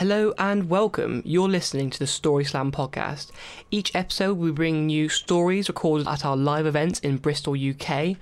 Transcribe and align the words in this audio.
Hello 0.00 0.32
and 0.38 0.70
welcome. 0.70 1.20
You're 1.26 1.50
listening 1.50 1.90
to 1.90 1.98
the 1.98 2.06
Story 2.06 2.42
Slam 2.42 2.72
podcast. 2.72 3.30
Each 3.70 3.94
episode, 3.94 4.38
we 4.38 4.50
bring 4.50 4.88
you 4.88 5.10
stories 5.10 5.68
recorded 5.68 6.08
at 6.08 6.24
our 6.24 6.38
live 6.38 6.64
events 6.64 7.00
in 7.00 7.18
Bristol, 7.18 7.54
UK. 7.54 8.16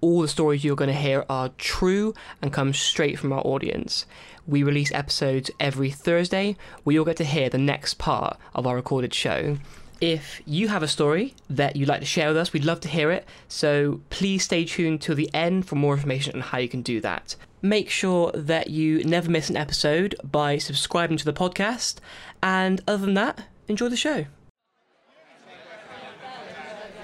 All 0.00 0.22
the 0.22 0.28
stories 0.28 0.62
you're 0.62 0.76
going 0.76 0.86
to 0.86 0.94
hear 0.94 1.24
are 1.28 1.48
true 1.58 2.14
and 2.40 2.52
come 2.52 2.72
straight 2.72 3.18
from 3.18 3.32
our 3.32 3.44
audience. 3.44 4.06
We 4.46 4.62
release 4.62 4.92
episodes 4.92 5.50
every 5.58 5.90
Thursday 5.90 6.56
where 6.84 6.94
you'll 6.94 7.04
get 7.04 7.16
to 7.16 7.24
hear 7.24 7.48
the 7.48 7.58
next 7.58 7.94
part 7.94 8.38
of 8.54 8.64
our 8.64 8.76
recorded 8.76 9.12
show. 9.12 9.58
If 10.00 10.42
you 10.44 10.68
have 10.68 10.82
a 10.82 10.88
story 10.88 11.34
that 11.48 11.76
you'd 11.76 11.88
like 11.88 12.00
to 12.00 12.06
share 12.06 12.28
with 12.28 12.36
us, 12.36 12.52
we'd 12.52 12.64
love 12.64 12.80
to 12.80 12.88
hear 12.88 13.10
it. 13.10 13.26
So 13.48 14.00
please 14.10 14.44
stay 14.44 14.64
tuned 14.64 15.00
till 15.00 15.14
the 15.14 15.30
end 15.32 15.66
for 15.66 15.76
more 15.76 15.94
information 15.94 16.34
on 16.34 16.42
how 16.42 16.58
you 16.58 16.68
can 16.68 16.82
do 16.82 17.00
that. 17.00 17.34
Make 17.62 17.88
sure 17.88 18.30
that 18.32 18.68
you 18.68 19.02
never 19.04 19.30
miss 19.30 19.48
an 19.48 19.56
episode 19.56 20.14
by 20.22 20.58
subscribing 20.58 21.16
to 21.16 21.24
the 21.24 21.32
podcast. 21.32 21.96
And 22.42 22.82
other 22.86 23.06
than 23.06 23.14
that, 23.14 23.44
enjoy 23.68 23.88
the 23.88 23.96
show. 23.96 24.26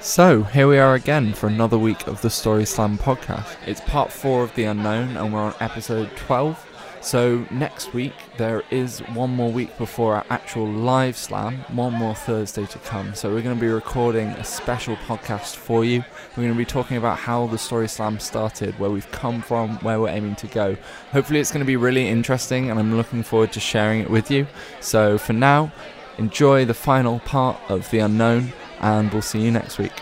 So, 0.00 0.42
here 0.42 0.66
we 0.66 0.78
are 0.78 0.94
again 0.94 1.32
for 1.32 1.46
another 1.46 1.78
week 1.78 2.08
of 2.08 2.20
the 2.22 2.28
Story 2.28 2.66
Slam 2.66 2.98
podcast. 2.98 3.56
It's 3.66 3.80
part 3.82 4.10
four 4.10 4.42
of 4.42 4.52
The 4.56 4.64
Unknown, 4.64 5.16
and 5.16 5.32
we're 5.32 5.38
on 5.38 5.54
episode 5.60 6.10
12. 6.16 6.71
So, 7.02 7.44
next 7.50 7.92
week, 7.92 8.12
there 8.36 8.62
is 8.70 9.00
one 9.00 9.30
more 9.30 9.50
week 9.50 9.76
before 9.76 10.14
our 10.14 10.24
actual 10.30 10.68
live 10.68 11.16
slam, 11.16 11.58
one 11.72 11.92
more 11.92 12.14
Thursday 12.14 12.64
to 12.66 12.78
come. 12.78 13.16
So, 13.16 13.34
we're 13.34 13.42
going 13.42 13.56
to 13.56 13.60
be 13.60 13.66
recording 13.66 14.28
a 14.28 14.44
special 14.44 14.94
podcast 14.94 15.56
for 15.56 15.84
you. 15.84 16.04
We're 16.30 16.44
going 16.44 16.54
to 16.54 16.58
be 16.58 16.64
talking 16.64 16.96
about 16.96 17.18
how 17.18 17.48
the 17.48 17.58
Story 17.58 17.88
Slam 17.88 18.20
started, 18.20 18.78
where 18.78 18.88
we've 18.88 19.10
come 19.10 19.42
from, 19.42 19.78
where 19.78 20.00
we're 20.00 20.10
aiming 20.10 20.36
to 20.36 20.46
go. 20.46 20.76
Hopefully, 21.10 21.40
it's 21.40 21.50
going 21.50 21.60
to 21.60 21.66
be 21.66 21.74
really 21.74 22.06
interesting, 22.06 22.70
and 22.70 22.78
I'm 22.78 22.96
looking 22.96 23.24
forward 23.24 23.52
to 23.54 23.60
sharing 23.60 24.00
it 24.00 24.08
with 24.08 24.30
you. 24.30 24.46
So, 24.80 25.18
for 25.18 25.32
now, 25.32 25.72
enjoy 26.18 26.64
the 26.64 26.74
final 26.74 27.18
part 27.18 27.58
of 27.68 27.90
The 27.90 27.98
Unknown, 27.98 28.52
and 28.80 29.12
we'll 29.12 29.22
see 29.22 29.40
you 29.40 29.50
next 29.50 29.76
week. 29.76 29.92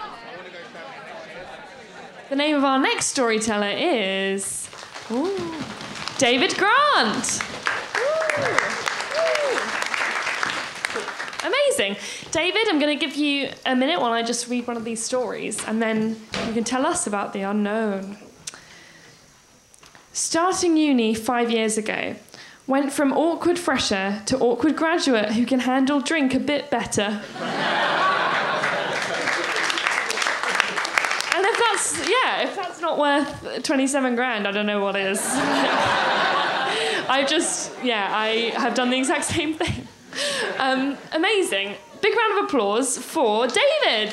The 2.29 2.37
name 2.37 2.57
of 2.57 2.65
our 2.65 2.79
next 2.79 3.07
storyteller 3.07 3.71
is 3.75 4.69
ooh, 5.11 5.55
David 6.21 6.55
Grant. 6.59 7.41
Amazing. 11.43 11.97
David, 12.31 12.69
I'm 12.69 12.79
going 12.79 12.99
to 12.99 13.07
give 13.07 13.17
you 13.17 13.49
a 13.65 13.75
minute 13.75 13.99
while 14.03 14.13
I 14.13 14.23
just 14.23 14.47
read 14.47 14.67
one 14.67 14.77
of 14.77 14.85
these 14.85 15.03
stories, 15.03 15.65
and 15.65 15.81
then 15.81 16.21
you 16.47 16.53
can 16.53 16.63
tell 16.63 16.85
us 16.85 17.07
about 17.07 17.33
the 17.33 17.41
unknown. 17.41 18.19
Starting 20.13 20.77
uni 20.77 21.15
five 21.15 21.51
years 21.51 21.79
ago, 21.79 22.15
went 22.67 22.93
from 22.93 23.15
awkward 23.15 23.59
fresher 23.59 24.21
to 24.27 24.39
awkward 24.41 24.77
graduate 24.77 25.33
who 25.33 25.47
can 25.47 25.61
handle 25.61 26.01
drink 26.01 26.35
a 26.35 26.39
bit 26.39 26.69
better. 26.69 27.01
and 27.03 27.23
if 31.47 31.59
that's, 31.59 32.07
yeah, 32.07 32.43
if 32.43 32.57
that's 32.57 32.80
not 32.97 32.99
worth 32.99 33.63
27 33.63 34.17
grand, 34.17 34.49
I 34.49 34.51
don't 34.51 34.67
know 34.67 34.81
what 34.81 34.97
is. 34.97 35.21
I 37.13 37.25
just, 37.29 37.73
yeah, 37.85 38.09
I 38.13 38.53
have 38.57 38.75
done 38.75 38.91
the 38.91 38.99
exact 38.99 39.25
same 39.25 39.55
thing. 39.55 39.87
Um, 40.59 40.99
amazing. 41.13 41.77
Big 42.01 42.17
round 42.17 42.39
of 42.39 42.45
applause 42.47 42.99
for 42.99 43.47
David. 43.47 44.13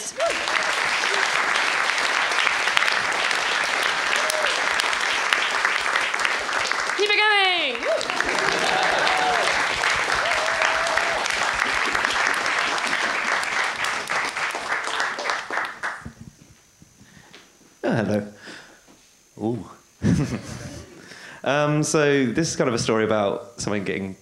Keep 6.98 7.09
it 7.09 7.17
going. 7.17 7.75
Oh, 17.83 17.92
hello. 17.92 18.27
Ooh. 19.39 19.64
Um, 21.47 21.81
so 21.81 22.25
this 22.25 22.49
is 22.49 22.55
kind 22.58 22.67
of 22.67 22.73
a 22.73 22.80
story 22.80 23.05
about 23.05 23.61
someone 23.61 23.85
getting 23.85 24.17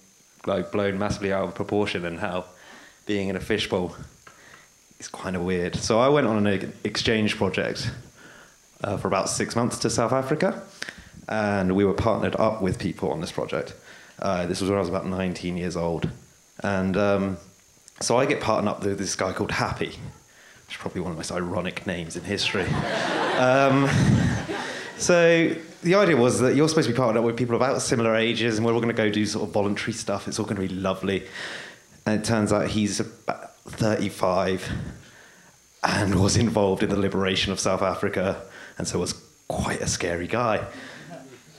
like 0.45 0.71
blown 0.71 0.99
massively 0.99 1.33
out 1.33 1.47
of 1.47 1.55
proportion 1.55 2.05
and 2.05 2.19
how 2.19 2.45
being 3.07 3.29
in 3.29 3.35
a 3.35 3.39
fishbowl 3.39 3.95
is 4.99 5.07
kind 5.07 5.35
of 5.35 5.41
weird. 5.41 5.75
So 5.75 5.99
I 5.99 6.07
went 6.09 6.27
on 6.27 6.45
an 6.45 6.73
exchange 6.83 7.35
project 7.35 7.89
uh, 8.83 8.97
for 8.97 9.07
about 9.07 9.27
six 9.27 9.55
months 9.55 9.79
to 9.79 9.89
South 9.89 10.11
Africa, 10.11 10.61
and 11.27 11.75
we 11.75 11.83
were 11.83 11.95
partnered 11.95 12.35
up 12.35 12.61
with 12.61 12.77
people 12.77 13.11
on 13.11 13.21
this 13.21 13.31
project. 13.31 13.73
Uh, 14.19 14.45
this 14.45 14.61
was 14.61 14.69
when 14.69 14.77
I 14.77 14.79
was 14.79 14.89
about 14.89 15.07
19 15.07 15.57
years 15.57 15.75
old, 15.75 16.07
and 16.63 16.95
um, 16.95 17.37
so 18.01 18.17
I 18.17 18.27
get 18.27 18.39
partnered 18.39 18.71
up 18.71 18.83
with 18.83 18.99
this 18.99 19.15
guy 19.15 19.33
called 19.33 19.51
Happy, 19.51 19.87
which 19.87 20.75
is 20.75 20.77
probably 20.77 21.01
one 21.01 21.09
of 21.11 21.17
the 21.17 21.19
most 21.19 21.31
ironic 21.31 21.87
names 21.87 22.15
in 22.15 22.23
history. 22.23 22.67
Um, 23.35 23.89
so 24.97 25.53
the 25.85 25.93
idea 25.93 26.17
was 26.17 26.39
that 26.39 26.55
you're 26.55 26.67
supposed 26.67 26.87
to 26.87 26.93
be 26.93 26.97
partnered 26.97 27.19
up 27.19 27.25
with 27.25 27.37
people 27.37 27.55
about 27.55 27.79
similar 27.79 28.15
ages, 28.15 28.57
and 28.57 28.65
we're 28.65 28.73
all 28.73 28.79
going 28.79 28.93
to 28.93 28.97
go 28.97 29.07
do 29.11 29.23
sort 29.23 29.47
of 29.47 29.53
voluntary 29.53 29.93
stuff. 29.93 30.27
It's 30.27 30.39
all 30.39 30.45
going 30.45 30.55
to 30.55 30.67
be 30.67 30.73
lovely. 30.73 31.27
And 32.07 32.19
it 32.19 32.25
turns 32.25 32.51
out 32.51 32.69
he's 32.69 32.99
about 32.99 33.55
35 33.67 34.67
and 35.83 36.19
was 36.19 36.37
involved 36.37 36.81
in 36.81 36.89
the 36.89 36.97
liberation 36.97 37.51
of 37.51 37.59
South 37.59 37.83
Africa, 37.83 38.41
and 38.79 38.87
so 38.87 38.97
was 38.97 39.13
quite 39.47 39.79
a 39.79 39.87
scary 39.87 40.25
guy. 40.25 40.65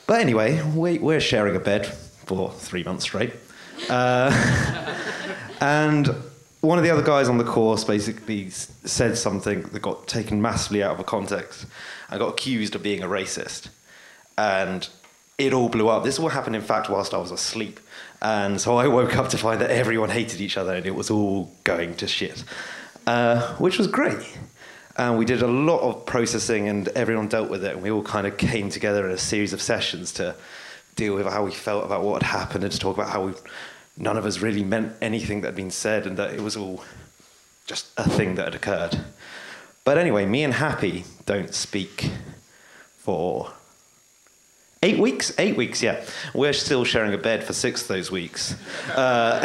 But 0.08 0.20
anyway, 0.20 0.60
we, 0.74 0.98
we're 0.98 1.20
sharing 1.20 1.54
a 1.54 1.60
bed 1.60 1.86
for 1.86 2.50
three 2.50 2.82
months 2.82 3.04
straight. 3.04 3.32
Uh, 3.88 4.32
and 5.60 6.08
one 6.62 6.78
of 6.78 6.84
the 6.84 6.90
other 6.90 7.02
guys 7.02 7.28
on 7.28 7.38
the 7.38 7.44
course 7.44 7.84
basically 7.84 8.50
said 8.50 9.16
something 9.16 9.62
that 9.62 9.82
got 9.82 10.08
taken 10.08 10.42
massively 10.42 10.82
out 10.82 10.98
of 10.98 11.06
context 11.06 11.66
and 12.10 12.18
got 12.18 12.30
accused 12.30 12.74
of 12.74 12.82
being 12.82 13.04
a 13.04 13.06
racist. 13.06 13.68
And 14.38 14.88
it 15.38 15.52
all 15.52 15.68
blew 15.68 15.88
up. 15.88 16.04
This 16.04 16.18
all 16.18 16.28
happened, 16.28 16.56
in 16.56 16.62
fact, 16.62 16.88
whilst 16.88 17.12
I 17.12 17.18
was 17.18 17.30
asleep. 17.30 17.80
And 18.22 18.60
so 18.60 18.76
I 18.76 18.88
woke 18.88 19.16
up 19.16 19.28
to 19.30 19.38
find 19.38 19.60
that 19.60 19.70
everyone 19.70 20.10
hated 20.10 20.40
each 20.40 20.56
other 20.56 20.74
and 20.74 20.86
it 20.86 20.94
was 20.94 21.10
all 21.10 21.52
going 21.64 21.94
to 21.96 22.08
shit, 22.08 22.42
uh, 23.06 23.54
which 23.56 23.78
was 23.78 23.86
great. 23.86 24.38
And 24.96 25.18
we 25.18 25.26
did 25.26 25.42
a 25.42 25.46
lot 25.46 25.80
of 25.80 26.06
processing 26.06 26.68
and 26.68 26.88
everyone 26.88 27.28
dealt 27.28 27.50
with 27.50 27.64
it. 27.64 27.74
And 27.74 27.82
we 27.82 27.90
all 27.90 28.02
kind 28.02 28.26
of 28.26 28.38
came 28.38 28.70
together 28.70 29.06
in 29.06 29.12
a 29.12 29.18
series 29.18 29.52
of 29.52 29.60
sessions 29.60 30.12
to 30.12 30.34
deal 30.94 31.14
with 31.14 31.26
how 31.26 31.44
we 31.44 31.50
felt 31.52 31.84
about 31.84 32.02
what 32.02 32.22
had 32.22 32.38
happened 32.38 32.64
and 32.64 32.72
to 32.72 32.78
talk 32.78 32.96
about 32.96 33.10
how 33.10 33.26
we, 33.26 33.32
none 33.98 34.16
of 34.16 34.24
us 34.24 34.40
really 34.40 34.64
meant 34.64 34.94
anything 35.02 35.42
that 35.42 35.48
had 35.48 35.56
been 35.56 35.70
said 35.70 36.06
and 36.06 36.16
that 36.16 36.32
it 36.32 36.40
was 36.40 36.56
all 36.56 36.82
just 37.66 37.88
a 37.98 38.08
thing 38.08 38.36
that 38.36 38.46
had 38.46 38.54
occurred. 38.54 39.04
But 39.84 39.98
anyway, 39.98 40.24
me 40.24 40.42
and 40.42 40.54
Happy 40.54 41.04
don't 41.26 41.54
speak 41.54 42.10
for 42.96 43.52
eight 44.82 44.98
weeks. 44.98 45.32
Eight 45.38 45.56
weeks, 45.56 45.82
yeah. 45.82 46.04
We're 46.34 46.52
still 46.52 46.84
sharing 46.84 47.14
a 47.14 47.18
bed 47.18 47.44
for 47.44 47.52
six 47.52 47.82
of 47.82 47.88
those 47.88 48.10
weeks. 48.10 48.54
Uh, 48.94 49.42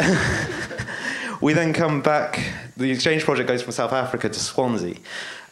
we 1.40 1.52
then 1.52 1.72
come 1.72 2.02
back. 2.02 2.40
The 2.76 2.90
exchange 2.90 3.24
project 3.24 3.48
goes 3.48 3.62
from 3.62 3.72
South 3.72 3.92
Africa 3.92 4.28
to 4.28 4.38
Swansea. 4.38 4.96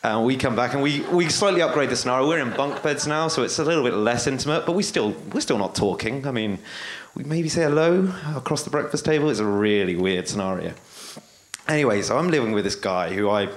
And 0.02 0.24
we 0.24 0.36
come 0.36 0.56
back 0.56 0.72
and 0.72 0.82
we, 0.82 1.00
we 1.12 1.28
slightly 1.28 1.60
upgrade 1.60 1.90
the 1.90 1.96
scenario. 1.96 2.26
We're 2.26 2.38
in 2.38 2.56
bunk 2.56 2.82
beds 2.82 3.06
now, 3.06 3.28
so 3.28 3.42
it's 3.42 3.58
a 3.58 3.64
little 3.64 3.84
bit 3.84 3.92
less 3.92 4.26
intimate, 4.26 4.64
but 4.64 4.72
we 4.72 4.82
still 4.82 5.14
we're 5.32 5.42
still 5.42 5.58
not 5.58 5.74
talking. 5.74 6.26
I 6.26 6.30
mean, 6.30 6.58
we 7.14 7.24
maybe 7.24 7.50
say 7.50 7.64
hello 7.64 8.10
across 8.34 8.62
the 8.62 8.70
breakfast 8.70 9.04
table. 9.04 9.28
It's 9.28 9.40
a 9.40 9.44
really 9.44 9.96
weird 9.96 10.26
scenario. 10.26 10.72
Anyway, 11.68 12.00
so 12.00 12.16
I'm 12.16 12.28
living 12.28 12.52
with 12.52 12.64
this 12.64 12.76
guy 12.76 13.12
who 13.12 13.28
I 13.28 13.50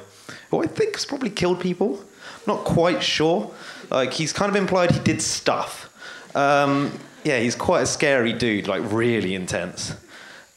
who 0.50 0.62
I 0.62 0.68
think 0.68 0.96
has 0.96 1.06
probably 1.06 1.30
killed 1.30 1.62
people. 1.62 2.00
I'm 2.02 2.56
not 2.56 2.66
quite 2.66 3.02
sure. 3.02 3.50
Like 3.90 4.12
he's 4.12 4.34
kind 4.34 4.50
of 4.50 4.58
implied 4.58 4.92
he 4.92 5.00
did 5.00 5.22
stuff. 5.22 5.93
Um, 6.36 6.98
yeah, 7.24 7.40
he's 7.40 7.56
quite 7.56 7.82
a 7.82 7.86
scary 7.86 8.34
dude, 8.34 8.68
like 8.68 8.82
really 8.92 9.36
intense. 9.36 9.96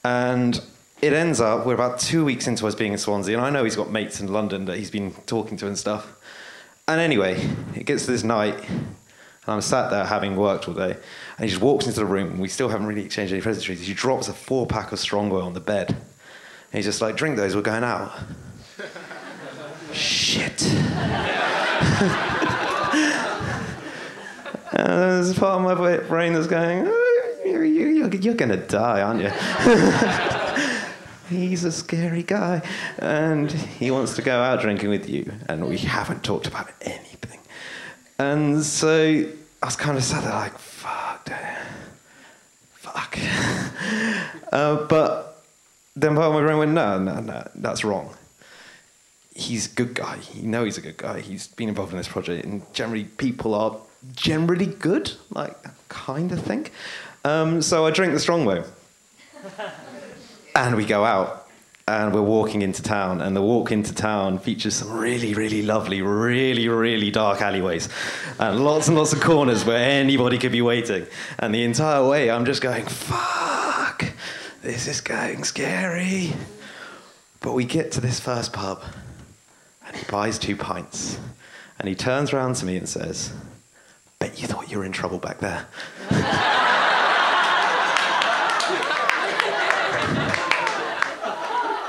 And 0.04 0.60
it 1.02 1.12
ends 1.12 1.40
up 1.40 1.66
we're 1.66 1.74
about 1.74 1.98
two 1.98 2.24
weeks 2.24 2.46
into 2.46 2.66
us 2.66 2.74
being 2.74 2.92
in 2.92 2.98
Swansea, 2.98 3.36
and 3.36 3.44
I 3.44 3.50
know 3.50 3.64
he's 3.64 3.76
got 3.76 3.90
mates 3.90 4.20
in 4.20 4.32
London 4.32 4.64
that 4.66 4.78
he's 4.78 4.90
been 4.90 5.12
talking 5.26 5.56
to 5.58 5.66
and 5.66 5.78
stuff. 5.78 6.12
And 6.88 7.00
anyway, 7.00 7.40
it 7.74 7.84
gets 7.84 8.06
to 8.06 8.12
this 8.12 8.24
night, 8.24 8.56
and 8.68 8.86
I'm 9.46 9.60
sat 9.60 9.90
there 9.90 10.04
having 10.04 10.36
worked 10.36 10.68
all 10.68 10.74
day, 10.74 10.92
and 10.92 11.44
he 11.44 11.48
just 11.48 11.60
walks 11.60 11.86
into 11.86 12.00
the 12.00 12.06
room, 12.06 12.32
and 12.32 12.40
we 12.40 12.48
still 12.48 12.68
haven't 12.68 12.86
really 12.86 13.04
exchanged 13.04 13.32
any 13.32 13.42
pleasantries. 13.42 13.86
He 13.86 13.94
drops 13.94 14.28
a 14.28 14.32
four 14.32 14.66
pack 14.66 14.92
of 14.92 14.98
strong 14.98 15.26
Strongbow 15.26 15.46
on 15.46 15.52
the 15.52 15.60
bed, 15.60 15.90
and 15.90 15.98
he's 16.72 16.84
just 16.84 17.00
like, 17.00 17.16
"Drink 17.16 17.36
those, 17.36 17.54
we're 17.54 17.62
going 17.62 17.84
out." 17.84 18.12
Shit. 19.92 20.62
And 24.78 25.24
there's 25.24 25.38
part 25.38 25.58
of 25.58 25.62
my 25.62 25.96
brain 26.06 26.34
that's 26.34 26.46
going, 26.46 26.84
oh, 26.86 27.40
you're, 27.46 27.64
you're, 27.64 28.14
you're 28.14 28.34
going 28.34 28.50
to 28.50 28.58
die, 28.58 29.00
aren't 29.00 29.22
you? 29.22 29.30
He's 31.30 31.64
a 31.64 31.72
scary 31.72 32.22
guy. 32.22 32.60
And 32.98 33.50
he 33.50 33.90
wants 33.90 34.16
to 34.16 34.22
go 34.22 34.42
out 34.42 34.60
drinking 34.60 34.90
with 34.90 35.08
you. 35.08 35.32
And 35.48 35.66
we 35.66 35.78
haven't 35.78 36.22
talked 36.22 36.46
about 36.46 36.70
anything. 36.82 37.40
And 38.18 38.62
so 38.62 39.24
I 39.62 39.66
was 39.66 39.76
kind 39.76 39.96
of 39.96 40.04
sat 40.04 40.24
there 40.24 40.32
like, 40.32 40.58
fuck, 40.58 41.24
dude. 41.24 41.36
Fuck. 42.74 43.18
uh, 44.52 44.86
but 44.86 45.42
then 45.96 46.14
part 46.16 46.26
of 46.26 46.34
my 46.34 46.42
brain 46.42 46.58
went, 46.58 46.72
no, 46.72 46.98
no, 46.98 47.20
no, 47.20 47.48
that's 47.54 47.82
wrong. 47.82 48.14
He's 49.34 49.72
a 49.72 49.74
good 49.74 49.94
guy. 49.94 50.18
You 50.34 50.42
know 50.42 50.64
he's 50.64 50.76
a 50.76 50.82
good 50.82 50.98
guy. 50.98 51.20
He's 51.20 51.46
been 51.46 51.70
involved 51.70 51.92
in 51.92 51.98
this 51.98 52.08
project, 52.08 52.44
and 52.44 52.62
generally 52.74 53.04
people 53.04 53.54
are 53.54 53.78
generally 54.14 54.66
good, 54.66 55.12
like 55.30 55.56
kind 55.88 56.32
of 56.32 56.42
think. 56.42 56.72
Um, 57.24 57.62
so 57.62 57.86
I 57.86 57.90
drink 57.90 58.12
the 58.12 58.20
strong 58.20 58.42
Strongbow, 58.42 58.68
and 60.54 60.76
we 60.76 60.84
go 60.84 61.04
out. 61.04 61.42
And 61.88 62.12
we're 62.12 62.20
walking 62.20 62.62
into 62.62 62.82
town, 62.82 63.20
and 63.20 63.36
the 63.36 63.40
walk 63.40 63.70
into 63.70 63.94
town 63.94 64.40
features 64.40 64.74
some 64.74 64.90
really, 64.90 65.34
really 65.34 65.62
lovely, 65.62 66.02
really, 66.02 66.66
really 66.68 67.12
dark 67.12 67.40
alleyways, 67.40 67.88
and 68.40 68.64
lots 68.64 68.88
and 68.88 68.96
lots 68.96 69.12
of 69.12 69.20
corners 69.20 69.64
where 69.64 69.78
anybody 69.78 70.36
could 70.36 70.50
be 70.50 70.62
waiting. 70.62 71.06
And 71.38 71.54
the 71.54 71.62
entire 71.62 72.04
way, 72.04 72.28
I'm 72.28 72.44
just 72.44 72.60
going, 72.60 72.86
"Fuck, 72.86 74.04
this 74.62 74.88
is 74.88 75.00
getting 75.00 75.44
scary." 75.44 76.32
But 77.40 77.52
we 77.52 77.64
get 77.64 77.92
to 77.92 78.00
this 78.00 78.18
first 78.18 78.52
pub, 78.52 78.82
and 79.86 79.94
he 79.94 80.04
buys 80.10 80.40
two 80.40 80.56
pints, 80.56 81.20
and 81.78 81.88
he 81.88 81.94
turns 81.94 82.32
around 82.32 82.56
to 82.56 82.66
me 82.66 82.76
and 82.76 82.88
says, 82.88 83.32
"Bet 84.18 84.40
you 84.40 84.48
thought 84.48 84.70
you 84.70 84.78
were 84.78 84.84
in 84.84 84.92
trouble 84.92 85.18
back 85.18 85.38
there." 85.40 85.66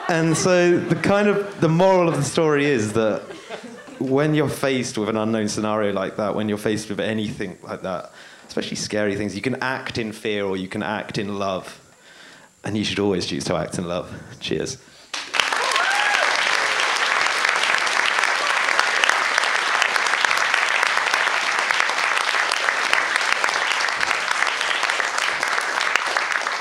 And 0.09 0.37
so 0.37 0.79
the 0.79 0.95
kind 0.95 1.27
of 1.27 1.59
the 1.59 1.67
moral 1.67 2.07
of 2.07 2.15
the 2.15 2.23
story 2.23 2.65
is 2.65 2.93
that 2.93 3.23
when 3.99 4.35
you're 4.35 4.47
faced 4.47 4.97
with 4.97 5.09
an 5.09 5.17
unknown 5.17 5.49
scenario 5.49 5.91
like 5.91 6.15
that, 6.15 6.33
when 6.33 6.47
you're 6.47 6.57
faced 6.57 6.87
with 6.89 7.01
anything 7.01 7.57
like 7.61 7.81
that, 7.81 8.13
especially 8.47 8.77
scary 8.77 9.15
things, 9.17 9.35
you 9.35 9.41
can 9.41 9.55
act 9.61 9.97
in 9.97 10.13
fear 10.13 10.45
or 10.45 10.55
you 10.55 10.69
can 10.69 10.81
act 10.81 11.17
in 11.17 11.37
love. 11.37 11.81
And 12.63 12.77
you 12.77 12.85
should 12.85 12.99
always 12.99 13.25
choose 13.25 13.43
to 13.45 13.55
act 13.55 13.77
in 13.77 13.87
love. 13.87 14.09
Cheers. 14.39 14.77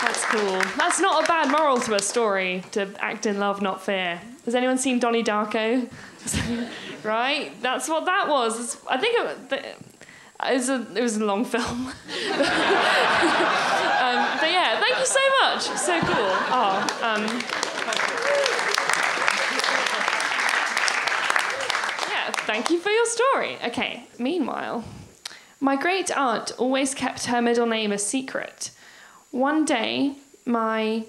That's 0.02 0.24
cool. 0.26 0.60
That's 0.96 1.12
not 1.12 1.24
a 1.24 1.28
bad 1.28 1.50
moral 1.50 1.78
to 1.80 1.94
a 1.94 2.00
story 2.00 2.64
to 2.70 2.88
act 3.00 3.26
in 3.26 3.38
love, 3.38 3.60
not 3.60 3.82
fear. 3.82 4.18
Has 4.46 4.54
anyone 4.54 4.78
seen 4.78 4.98
Donnie 4.98 5.22
Darko? 5.22 5.90
right? 7.04 7.52
That's 7.60 7.86
what 7.86 8.06
that 8.06 8.28
was. 8.30 8.78
I 8.88 8.96
think 8.96 9.18
it, 9.18 9.76
was 10.40 10.70
a, 10.70 10.86
it 10.96 11.02
was 11.02 11.18
a 11.18 11.24
long 11.26 11.44
film. 11.44 11.64
um, 11.68 11.92
but 11.92 12.08
yeah, 14.50 14.80
thank 14.80 14.98
you 14.98 15.04
so 15.04 15.20
much. 15.42 15.64
So 15.64 16.00
cool. 16.00 16.32
Oh, 16.48 16.80
um, 17.02 17.24
yeah, 22.08 22.30
thank 22.46 22.70
you 22.70 22.78
for 22.78 22.88
your 22.88 23.04
story. 23.04 23.58
Okay, 23.66 24.04
meanwhile, 24.18 24.82
my 25.60 25.76
great 25.76 26.10
aunt 26.16 26.52
always 26.56 26.94
kept 26.94 27.26
her 27.26 27.42
middle 27.42 27.66
name 27.66 27.92
a 27.92 27.98
secret. 27.98 28.70
One 29.30 29.66
day, 29.66 30.14
my 30.46 31.04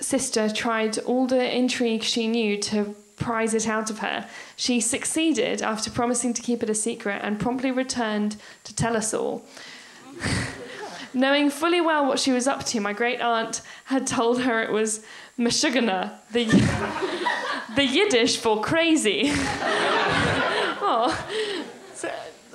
sister 0.00 0.48
tried 0.48 0.98
all 0.98 1.26
the 1.26 1.56
intrigue 1.56 2.02
she 2.02 2.28
knew 2.28 2.58
to 2.58 2.94
prize 3.16 3.54
it 3.54 3.66
out 3.66 3.90
of 3.90 3.98
her. 3.98 4.28
She 4.56 4.80
succeeded 4.80 5.60
after 5.60 5.90
promising 5.90 6.34
to 6.34 6.42
keep 6.42 6.62
it 6.62 6.70
a 6.70 6.74
secret 6.74 7.20
and 7.24 7.40
promptly 7.40 7.70
returned 7.70 8.36
to 8.64 8.74
tell 8.74 8.96
us 8.96 9.12
all. 9.12 9.44
Knowing 11.14 11.50
fully 11.50 11.80
well 11.80 12.06
what 12.06 12.18
she 12.18 12.30
was 12.30 12.46
up 12.46 12.64
to, 12.64 12.80
my 12.80 12.92
great 12.92 13.20
aunt 13.20 13.62
had 13.86 14.06
told 14.06 14.42
her 14.42 14.62
it 14.62 14.70
was 14.70 15.04
Meshuggah, 15.38 16.12
the, 16.30 16.44
the 17.76 17.84
Yiddish 17.84 18.36
for 18.36 18.60
crazy. 18.60 19.30
oh. 20.80 21.57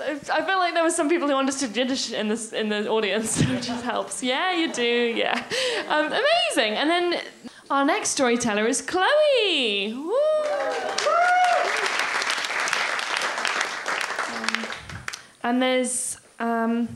I 0.05 0.15
felt 0.15 0.59
like 0.59 0.73
there 0.73 0.83
were 0.83 0.89
some 0.89 1.09
people 1.09 1.27
who 1.27 1.35
understood 1.35 1.75
Yiddish 1.75 2.11
in 2.11 2.27
this 2.27 2.51
in 2.51 2.69
the 2.69 2.89
audience, 2.89 3.39
which 3.49 3.67
just 3.67 3.83
helps. 3.83 4.21
Yeah, 4.21 4.53
you 4.53 4.71
do. 4.71 5.13
Yeah, 5.15 5.43
um, 5.87 6.07
amazing. 6.07 6.73
And 6.77 6.89
then 6.89 7.21
our 7.69 7.85
next 7.85 8.09
storyteller 8.09 8.67
is 8.67 8.81
Chloe. 8.81 9.93
Woo! 9.93 10.13
Um, 14.33 14.65
and 15.43 15.61
there's 15.61 16.17
um, 16.39 16.89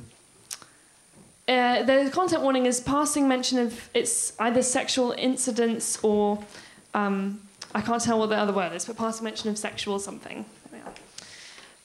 uh, 1.48 1.84
the 1.84 2.10
content 2.14 2.42
warning 2.42 2.66
is 2.66 2.82
passing 2.82 3.28
mention 3.28 3.60
of 3.60 3.90
it's 3.94 4.34
either 4.40 4.62
sexual 4.62 5.14
incidents 5.14 5.98
or 6.04 6.44
um, 6.94 7.40
I 7.74 7.82
can't 7.82 8.02
tell 8.02 8.20
what 8.20 8.30
the 8.30 8.38
other 8.38 8.54
word 8.54 8.74
is, 8.74 8.86
but 8.86 8.98
passing 8.98 9.24
mention 9.24 9.50
of 9.50 9.58
sexual 9.58 10.00
something. 10.00 10.46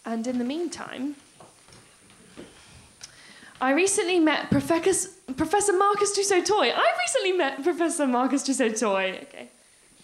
And 0.05 0.27
in 0.27 0.39
the 0.39 0.45
meantime, 0.45 1.17
I 3.61 3.73
recently 3.73 4.19
met 4.19 4.51
Professor, 4.51 5.09
Professor 5.37 5.73
Marcus 5.73 6.13
Du 6.13 6.23
Sautoy. 6.23 6.73
I 6.75 6.93
recently 7.01 7.33
met 7.33 7.63
Professor 7.63 8.07
Marcus 8.09 8.43
Du 8.43 8.53
Sautoy. 8.53 9.23
Okay, 9.23 9.49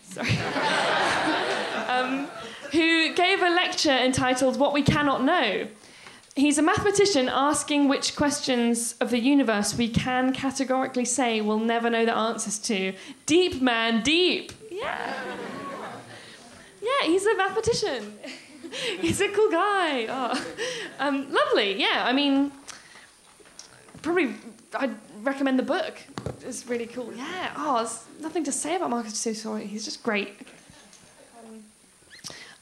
sorry. 0.05 0.31
um, 1.89 2.29
who 2.71 3.13
gave 3.15 3.43
a 3.43 3.51
lecture 3.51 3.91
entitled 3.91 4.59
What 4.59 4.73
We 4.73 4.83
Cannot 4.83 5.25
Know. 5.25 5.67
He's 6.37 6.59
a 6.59 6.63
mathematician 6.63 7.29
asking 7.29 7.89
which 7.89 8.15
questions 8.15 8.95
of 9.01 9.11
the 9.11 9.19
universe 9.19 9.77
we 9.77 9.89
can 9.89 10.33
categorically 10.33 11.05
say 11.05 11.41
we'll 11.41 11.59
never 11.59 11.91
know 11.91 12.05
the 12.05 12.17
answers 12.17 12.61
to. 12.61 12.93
Deep, 13.27 13.61
man, 13.61 14.05
deep. 14.05 14.53
Yeah. 14.71 15.15
Yeah, 16.81 17.07
he's 17.07 17.27
a 17.27 17.37
mathematician. 17.37 18.19
he's 19.01 19.21
a 19.21 19.29
cool 19.29 19.51
guy. 19.51 20.07
Oh. 20.09 20.47
Um, 20.99 21.33
lovely. 21.33 21.79
Yeah, 21.81 22.05
I 22.05 22.13
mean, 22.13 22.53
probably 24.03 24.35
I'd 24.75 24.95
recommend 25.23 25.59
the 25.59 25.65
book. 25.65 25.99
It's 26.41 26.67
really 26.67 26.87
cool. 26.87 27.13
Yeah. 27.15 27.53
Oh, 27.57 27.77
there's 27.77 28.05
nothing 28.21 28.45
to 28.45 28.53
say 28.53 28.77
about 28.77 28.91
Marcus 28.91 29.15
Sautoy. 29.15 29.67
He's 29.67 29.85
just 29.85 30.03
great. 30.03 30.35
Um, 31.39 31.63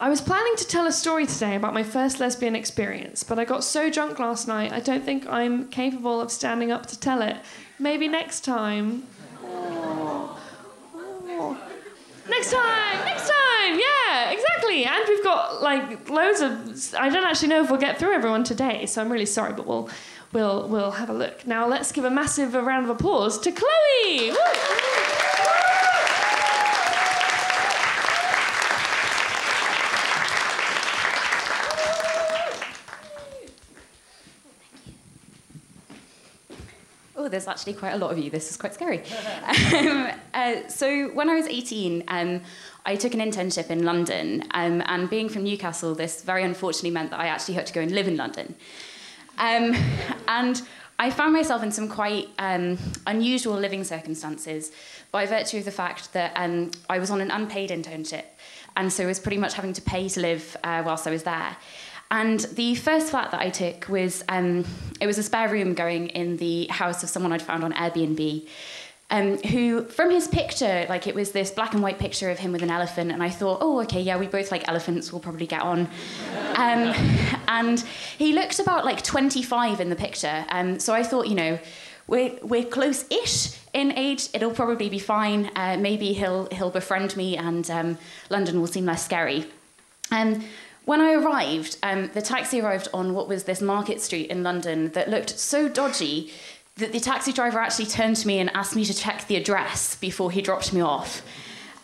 I 0.00 0.08
was 0.08 0.20
planning 0.20 0.56
to 0.56 0.66
tell 0.66 0.86
a 0.86 0.92
story 0.92 1.26
today 1.26 1.56
about 1.56 1.74
my 1.74 1.82
first 1.82 2.20
lesbian 2.20 2.54
experience, 2.54 3.22
but 3.22 3.38
I 3.38 3.44
got 3.44 3.64
so 3.64 3.90
drunk 3.90 4.18
last 4.18 4.46
night 4.46 4.72
I 4.72 4.80
don't 4.80 5.04
think 5.04 5.26
I'm 5.26 5.68
capable 5.68 6.20
of 6.20 6.30
standing 6.30 6.70
up 6.70 6.86
to 6.86 7.00
tell 7.00 7.22
it. 7.22 7.36
Maybe 7.78 8.08
next 8.08 8.44
time. 8.44 9.04
Oh. 9.44 10.38
Oh. 10.94 11.60
Next 12.28 12.52
time, 12.52 13.04
next 13.04 13.28
time, 13.28 13.35
exactly. 14.36 14.84
And 14.84 15.04
we've 15.08 15.24
got 15.24 15.62
like 15.62 16.08
loads 16.08 16.40
of. 16.40 16.94
I 16.98 17.08
don't 17.08 17.24
actually 17.24 17.48
know 17.48 17.62
if 17.62 17.70
we'll 17.70 17.80
get 17.80 17.98
through 17.98 18.12
everyone 18.12 18.44
today, 18.44 18.86
so 18.86 19.00
I'm 19.00 19.10
really 19.10 19.26
sorry, 19.26 19.52
but 19.52 19.66
we'll 19.66 19.88
we'll 20.32 20.68
we'll 20.68 20.92
have 20.92 21.10
a 21.10 21.14
look. 21.14 21.46
Now 21.46 21.66
let's 21.66 21.92
give 21.92 22.04
a 22.04 22.10
massive 22.10 22.54
round 22.54 22.84
of 22.84 22.90
applause 22.90 23.38
to 23.40 23.52
Chloe. 23.52 24.36
Oh, 37.18 37.28
there's 37.28 37.48
actually 37.48 37.72
quite 37.72 37.92
a 37.92 37.96
lot 37.96 38.12
of 38.12 38.18
you. 38.18 38.30
This 38.30 38.50
is 38.50 38.56
quite 38.56 38.72
scary. 38.72 39.02
um, 39.74 40.12
uh, 40.32 40.68
so, 40.68 41.08
when 41.08 41.28
I 41.28 41.34
was 41.34 41.46
18, 41.46 42.04
um, 42.06 42.40
I 42.86 42.94
took 42.94 43.14
an 43.14 43.20
internship 43.20 43.68
in 43.68 43.84
London. 43.84 44.44
Um, 44.52 44.82
and 44.86 45.10
being 45.10 45.28
from 45.28 45.42
Newcastle, 45.42 45.94
this 45.94 46.22
very 46.22 46.44
unfortunately 46.44 46.92
meant 46.92 47.10
that 47.10 47.20
I 47.20 47.26
actually 47.26 47.54
had 47.54 47.66
to 47.66 47.72
go 47.72 47.80
and 47.80 47.90
live 47.90 48.06
in 48.06 48.16
London. 48.16 48.54
Um, 49.38 49.76
and 50.28 50.62
I 50.98 51.10
found 51.10 51.34
myself 51.34 51.62
in 51.62 51.72
some 51.72 51.88
quite 51.88 52.28
um, 52.38 52.78
unusual 53.06 53.54
living 53.54 53.84
circumstances 53.84 54.72
by 55.10 55.26
virtue 55.26 55.58
of 55.58 55.64
the 55.64 55.70
fact 55.72 56.12
that 56.14 56.32
um, 56.36 56.70
I 56.88 56.98
was 56.98 57.10
on 57.10 57.20
an 57.20 57.30
unpaid 57.30 57.70
internship. 57.70 58.24
And 58.76 58.92
so 58.92 59.04
I 59.04 59.06
was 59.06 59.18
pretty 59.18 59.38
much 59.38 59.54
having 59.54 59.72
to 59.74 59.82
pay 59.82 60.08
to 60.08 60.20
live 60.20 60.56
uh, 60.62 60.82
whilst 60.86 61.06
I 61.06 61.10
was 61.10 61.24
there. 61.24 61.56
And 62.10 62.40
the 62.40 62.76
first 62.76 63.08
flat 63.08 63.32
that 63.32 63.40
I 63.40 63.50
took 63.50 63.88
was 63.88 64.22
um, 64.28 64.64
it 65.00 65.08
was 65.08 65.18
a 65.18 65.24
spare 65.24 65.48
room 65.48 65.74
going 65.74 66.08
in 66.08 66.36
the 66.36 66.66
house 66.68 67.02
of 67.02 67.08
someone 67.08 67.32
I'd 67.32 67.42
found 67.42 67.64
on 67.64 67.72
Airbnb. 67.72 68.46
Um, 69.08 69.38
who, 69.38 69.84
from 69.84 70.10
his 70.10 70.26
picture, 70.26 70.84
like 70.88 71.06
it 71.06 71.14
was 71.14 71.30
this 71.30 71.52
black 71.52 71.74
and 71.74 71.82
white 71.82 72.00
picture 72.00 72.28
of 72.28 72.40
him 72.40 72.50
with 72.50 72.64
an 72.64 72.70
elephant, 72.70 73.12
and 73.12 73.22
I 73.22 73.30
thought, 73.30 73.58
oh, 73.60 73.80
okay, 73.82 74.00
yeah, 74.00 74.16
we 74.16 74.26
both 74.26 74.50
like 74.50 74.66
elephants, 74.66 75.12
we'll 75.12 75.20
probably 75.20 75.46
get 75.46 75.62
on. 75.62 75.88
Um, 76.56 76.94
and 77.48 77.80
he 78.16 78.32
looked 78.32 78.60
about 78.60 78.86
like 78.86 79.02
25 79.02 79.78
in 79.78 79.90
the 79.90 79.96
picture, 79.96 80.46
um, 80.48 80.78
so 80.80 80.94
I 80.94 81.02
thought, 81.02 81.28
you 81.28 81.34
know, 81.34 81.58
we're, 82.06 82.32
we're 82.42 82.64
close-ish 82.64 83.58
in 83.72 83.92
age. 83.92 84.28
It'll 84.32 84.52
probably 84.52 84.88
be 84.88 84.98
fine. 84.98 85.50
Uh, 85.54 85.76
maybe 85.78 86.12
he'll 86.12 86.46
he'll 86.46 86.70
befriend 86.70 87.16
me, 87.16 87.36
and 87.36 87.70
um, 87.70 87.98
London 88.30 88.60
will 88.60 88.68
seem 88.68 88.86
less 88.86 89.04
scary. 89.04 89.46
Um, 90.10 90.44
when 90.86 91.00
I 91.00 91.14
arrived, 91.14 91.78
um, 91.82 92.10
the 92.14 92.22
taxi 92.22 92.60
arrived 92.60 92.88
on 92.94 93.12
what 93.12 93.26
was 93.26 93.42
this 93.42 93.60
market 93.60 94.00
street 94.00 94.30
in 94.30 94.44
London 94.44 94.90
that 94.92 95.10
looked 95.10 95.36
so 95.36 95.68
dodgy 95.68 96.32
that 96.76 96.92
the 96.92 97.00
taxi 97.00 97.32
driver 97.32 97.58
actually 97.58 97.86
turned 97.86 98.16
to 98.16 98.26
me 98.26 98.38
and 98.38 98.54
asked 98.54 98.76
me 98.76 98.84
to 98.84 98.92
check 98.92 99.26
the 99.28 99.36
address 99.36 99.96
before 99.96 100.30
he 100.30 100.42
dropped 100.42 100.72
me 100.72 100.82
off. 100.82 101.22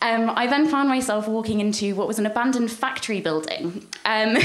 Um, 0.03 0.31
I 0.35 0.47
then 0.47 0.69
found 0.69 0.89
myself 0.89 1.29
walking 1.29 1.61
into 1.61 1.95
what 1.95 2.09
was 2.09 2.19
an 2.19 2.27
abandoned 2.27 2.71
factory 2.71 3.21
building. 3.21 3.87
Um, 4.05 4.37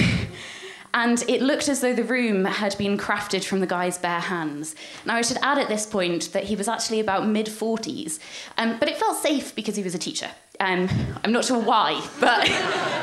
and 0.94 1.22
it 1.28 1.42
looked 1.42 1.68
as 1.68 1.82
though 1.82 1.94
the 1.94 2.04
room 2.04 2.46
had 2.46 2.78
been 2.78 2.98
crafted 2.98 3.44
from 3.44 3.60
the 3.60 3.68
guy's 3.68 3.98
bare 3.98 4.22
hands. 4.22 4.76
Now, 5.06 5.16
I 5.16 5.22
should 5.22 5.38
add 5.42 5.58
at 5.58 5.68
this 5.68 5.86
point 5.86 6.32
that 6.32 6.46
he 6.46 6.56
was 6.56 6.70
actually 6.70 7.02
about 7.02 7.28
mid 7.28 7.48
40s, 7.48 8.20
um, 8.58 8.78
but 8.80 8.88
it 8.88 8.98
felt 8.98 9.18
safe 9.18 9.54
because 9.54 9.76
he 9.76 9.84
was 9.84 9.96
a 9.96 10.00
teacher. 10.00 10.30
Um, 10.62 10.88
I'm 11.26 11.34
not 11.34 11.44
sure 11.44 11.60
why, 11.60 12.02
but, 12.22 12.48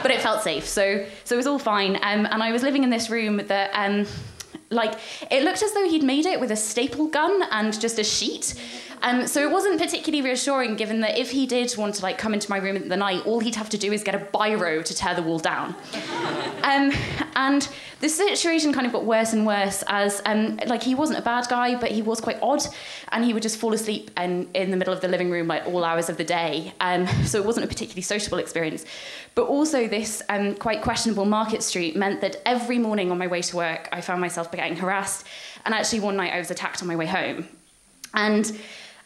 but 0.02 0.10
it 0.10 0.22
felt 0.22 0.42
safe. 0.42 0.66
So, 0.66 1.04
so 1.24 1.34
it 1.34 1.36
was 1.36 1.46
all 1.46 1.58
fine. 1.58 1.96
Um, 1.96 2.24
and 2.24 2.42
I 2.42 2.52
was 2.52 2.62
living 2.62 2.84
in 2.84 2.90
this 2.90 3.10
room 3.10 3.36
that, 3.48 3.70
um, 3.74 4.06
like, 4.74 4.98
it 5.30 5.42
looked 5.42 5.62
as 5.62 5.72
though 5.72 5.88
he'd 5.88 6.02
made 6.02 6.26
it 6.26 6.40
with 6.40 6.50
a 6.50 6.56
staple 6.56 7.06
gun 7.06 7.42
and 7.50 7.78
just 7.80 7.98
a 7.98 8.04
sheet. 8.04 8.54
Um, 9.04 9.26
so 9.26 9.42
it 9.42 9.50
wasn't 9.50 9.78
particularly 9.78 10.22
reassuring, 10.22 10.76
given 10.76 11.00
that 11.00 11.18
if 11.18 11.30
he 11.30 11.46
did 11.46 11.76
want 11.76 11.96
to 11.96 12.02
like 12.02 12.16
come 12.16 12.32
into 12.32 12.48
my 12.48 12.56
room 12.56 12.74
at 12.76 12.88
the 12.88 12.96
night, 12.96 13.26
all 13.26 13.38
he'd 13.38 13.54
have 13.54 13.68
to 13.68 13.78
do 13.78 13.92
is 13.92 14.02
get 14.02 14.14
a 14.14 14.18
biro 14.18 14.82
to 14.82 14.94
tear 14.94 15.14
the 15.14 15.22
wall 15.22 15.38
down. 15.38 15.76
Um, 16.64 16.92
and 17.36 17.68
the 18.00 18.08
situation 18.08 18.72
kind 18.72 18.86
of 18.86 18.92
got 18.94 19.04
worse 19.04 19.34
and 19.34 19.46
worse 19.46 19.84
as 19.86 20.22
um, 20.24 20.58
like 20.66 20.82
he 20.82 20.94
wasn't 20.94 21.18
a 21.18 21.22
bad 21.22 21.46
guy, 21.46 21.74
but 21.78 21.90
he 21.90 22.00
was 22.00 22.22
quite 22.22 22.38
odd, 22.40 22.62
and 23.12 23.22
he 23.22 23.34
would 23.34 23.42
just 23.42 23.58
fall 23.58 23.74
asleep 23.74 24.10
in 24.18 24.48
the 24.52 24.76
middle 24.78 24.94
of 24.94 25.02
the 25.02 25.08
living 25.08 25.30
room 25.30 25.46
like 25.46 25.66
all 25.66 25.84
hours 25.84 26.08
of 26.08 26.16
the 26.16 26.24
day. 26.24 26.72
Um, 26.80 27.06
so 27.26 27.38
it 27.38 27.44
wasn't 27.44 27.64
a 27.64 27.68
particularly 27.68 28.00
sociable 28.00 28.38
experience. 28.38 28.86
But 29.34 29.44
also 29.44 29.86
this 29.86 30.22
um, 30.30 30.54
quite 30.54 30.80
questionable 30.80 31.26
market 31.26 31.62
street 31.62 31.96
meant 31.96 32.22
that 32.22 32.36
every 32.46 32.78
morning 32.78 33.10
on 33.10 33.18
my 33.18 33.26
way 33.26 33.42
to 33.42 33.56
work, 33.56 33.90
I 33.92 34.00
found 34.00 34.22
myself 34.22 34.50
getting 34.50 34.76
harassed. 34.76 35.26
And 35.66 35.74
actually, 35.74 36.00
one 36.00 36.16
night 36.16 36.32
I 36.32 36.38
was 36.38 36.50
attacked 36.50 36.80
on 36.80 36.88
my 36.88 36.96
way 36.96 37.06
home. 37.06 37.46
And 38.14 38.58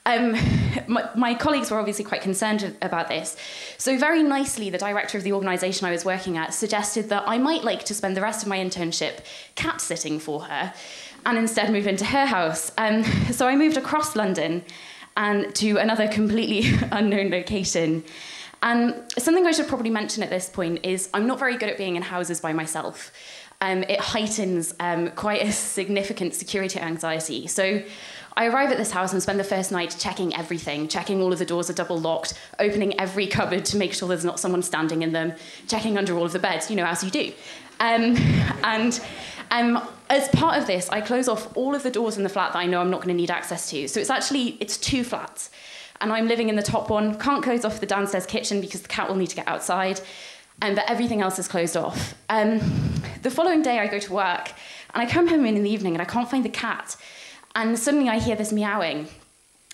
um, 0.09 0.37
my, 0.87 1.09
my, 1.15 1.35
colleagues 1.35 1.71
were 1.71 1.79
obviously 1.79 2.05
quite 2.05 2.23
concerned 2.23 2.77
about 2.83 3.09
this. 3.09 3.37
So, 3.77 3.99
very 3.99 4.23
nicely, 4.23 4.71
the 4.71 4.79
director 4.79 5.19
of 5.19 5.25
the 5.25 5.33
organisation 5.33 5.87
I 5.87 5.91
was 5.91 6.05
working 6.05 6.37
at 6.37 6.55
suggested 6.55 7.11
that 7.11 7.25
I 7.27 7.39
might 7.39 7.63
like 7.63 7.85
to 7.85 7.95
spend 7.95 8.17
the 8.17 8.23
rest 8.23 8.43
of 8.43 8.49
my 8.49 8.59
internship 8.59 9.21
cat 9.55 9.81
sitting 9.81 10.19
for 10.19 10.45
her 10.45 10.73
and 11.27 11.37
instead 11.37 11.71
move 11.71 11.87
into 11.87 12.07
her 12.07 12.27
house. 12.27 12.73
Um, 12.79 13.05
so, 13.31 13.47
I 13.47 13.55
moved 13.55 13.77
across 13.77 14.17
London 14.17 14.65
and 15.17 15.55
to 15.57 15.77
another 15.77 16.09
completely 16.09 16.73
unknown 16.93 17.31
location. 17.31 18.05
And 18.61 19.05
something 19.19 19.47
I 19.47 19.53
should 19.53 19.69
probably 19.69 19.91
mention 19.91 20.23
at 20.23 20.31
this 20.31 20.49
point 20.49 20.81
is 20.85 21.09
I'm 21.15 21.29
not 21.29 21.39
very 21.39 21.57
good 21.57 21.69
at 21.69 21.77
being 21.77 21.95
in 21.95 22.03
houses 22.03 22.41
by 22.41 22.53
myself. 22.53 23.13
Um, 23.61 23.83
it 23.85 24.01
heightens 24.01 24.75
um, 24.81 25.11
quite 25.13 25.43
a 25.43 25.53
significant 25.53 26.35
security 26.35 26.81
anxiety. 26.81 27.47
So, 27.47 27.83
I 28.39 28.47
arrive 28.47 28.71
at 28.71 28.79
this 28.79 28.93
house 28.93 29.13
and 29.13 29.21
spend 29.21 29.41
the 29.41 29.45
first 29.45 29.73
night 29.73 29.97
checking 29.99 30.33
everything, 30.37 30.87
checking 30.87 31.21
all 31.21 31.33
of 31.33 31.41
the 31.41 31.45
doors 31.45 31.69
are 31.71 31.73
double 31.73 31.99
locked, 31.99 32.35
opening 32.61 32.99
every 33.01 33.27
cupboard 33.39 33.65
to 33.67 33.77
make 33.77 33.93
sure 33.93 34.09
there's 34.09 34.25
not 34.25 34.39
someone 34.39 34.63
standing 34.63 35.03
in 35.03 35.11
them, 35.13 35.33
checking 35.67 35.99
under 35.99 36.17
all 36.17 36.25
of 36.25 36.33
the 36.33 36.39
beds, 36.39 36.71
you 36.71 36.77
know, 36.77 36.87
as 36.87 37.03
you 37.03 37.11
do. 37.11 37.33
Um, 37.81 38.17
and 38.63 39.01
um, 39.51 39.83
as 40.09 40.29
part 40.29 40.57
of 40.57 40.69
this, 40.69 40.89
I 40.89 41.01
close 41.01 41.27
off 41.27 41.57
all 41.57 41.75
of 41.75 41.83
the 41.83 41.91
doors 41.91 42.17
in 42.17 42.23
the 42.23 42.29
flat 42.29 42.53
that 42.53 42.61
I 42.61 42.67
know 42.67 42.81
I'm 42.81 42.91
not 42.91 42.99
going 42.99 43.09
to 43.09 43.21
need 43.21 43.33
access 43.33 43.71
to. 43.71 43.89
So 43.89 43.99
it's 43.99 44.09
actually 44.11 44.57
it's 44.61 44.77
two 44.77 45.03
flats, 45.03 45.51
and 46.01 46.13
I'm 46.13 46.29
living 46.29 46.49
in 46.49 46.55
the 46.55 46.63
top 46.63 46.91
one. 46.91 47.19
Can't 47.19 47.43
close 47.43 47.65
off 47.65 47.81
the 47.81 47.87
downstairs 47.87 48.25
kitchen 48.25 48.61
because 48.61 48.83
the 48.83 48.89
cat 48.89 49.09
will 49.09 49.17
need 49.17 49.31
to 49.31 49.37
get 49.37 49.49
outside, 49.49 50.01
and 50.63 50.77
but 50.77 50.89
everything 50.89 51.23
else 51.23 51.41
is 51.41 51.49
closed 51.49 51.77
off. 51.77 52.15
Um, 52.29 52.61
the 53.23 53.33
following 53.33 53.63
day, 53.63 53.81
I 53.81 53.89
go 53.89 53.99
to 53.99 54.13
work, 54.13 54.53
and 54.95 55.03
I 55.03 55.11
come 55.11 55.27
home 55.27 55.45
in 55.45 55.61
the 55.61 55.71
evening, 55.71 55.95
and 55.95 56.01
I 56.01 56.05
can't 56.05 56.31
find 56.31 56.45
the 56.45 56.51
cat. 56.51 56.97
And 57.55 57.79
suddenly 57.79 58.09
I 58.09 58.19
hear 58.19 58.37
this 58.37 58.53
meowing. 58.53 59.09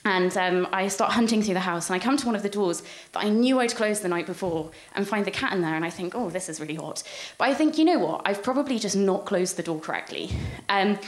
And 0.06 0.36
um, 0.36 0.68
I 0.70 0.88
start 0.88 1.12
hunting 1.12 1.42
through 1.42 1.54
the 1.54 1.60
house, 1.60 1.88
and 1.88 1.96
I 1.96 1.98
come 1.98 2.18
to 2.18 2.26
one 2.26 2.36
of 2.36 2.42
the 2.42 2.50
doors 2.50 2.82
that 3.12 3.24
I 3.24 3.30
knew 3.30 3.58
I'd 3.58 3.74
closed 3.74 4.02
the 4.02 4.08
night 4.08 4.26
before 4.26 4.70
and 4.94 5.08
find 5.08 5.24
the 5.24 5.30
cat 5.30 5.54
in 5.54 5.62
there. 5.62 5.74
And 5.74 5.84
I 5.84 5.88
think, 5.88 6.14
oh, 6.14 6.28
this 6.28 6.50
is 6.50 6.60
really 6.60 6.74
hot. 6.74 7.02
But 7.38 7.48
I 7.48 7.54
think, 7.54 7.78
you 7.78 7.86
know 7.86 7.98
what? 7.98 8.20
I've 8.26 8.42
probably 8.42 8.78
just 8.78 8.96
not 8.96 9.24
closed 9.24 9.56
the 9.56 9.62
door 9.62 9.80
correctly. 9.80 10.28
Um, 10.68 10.98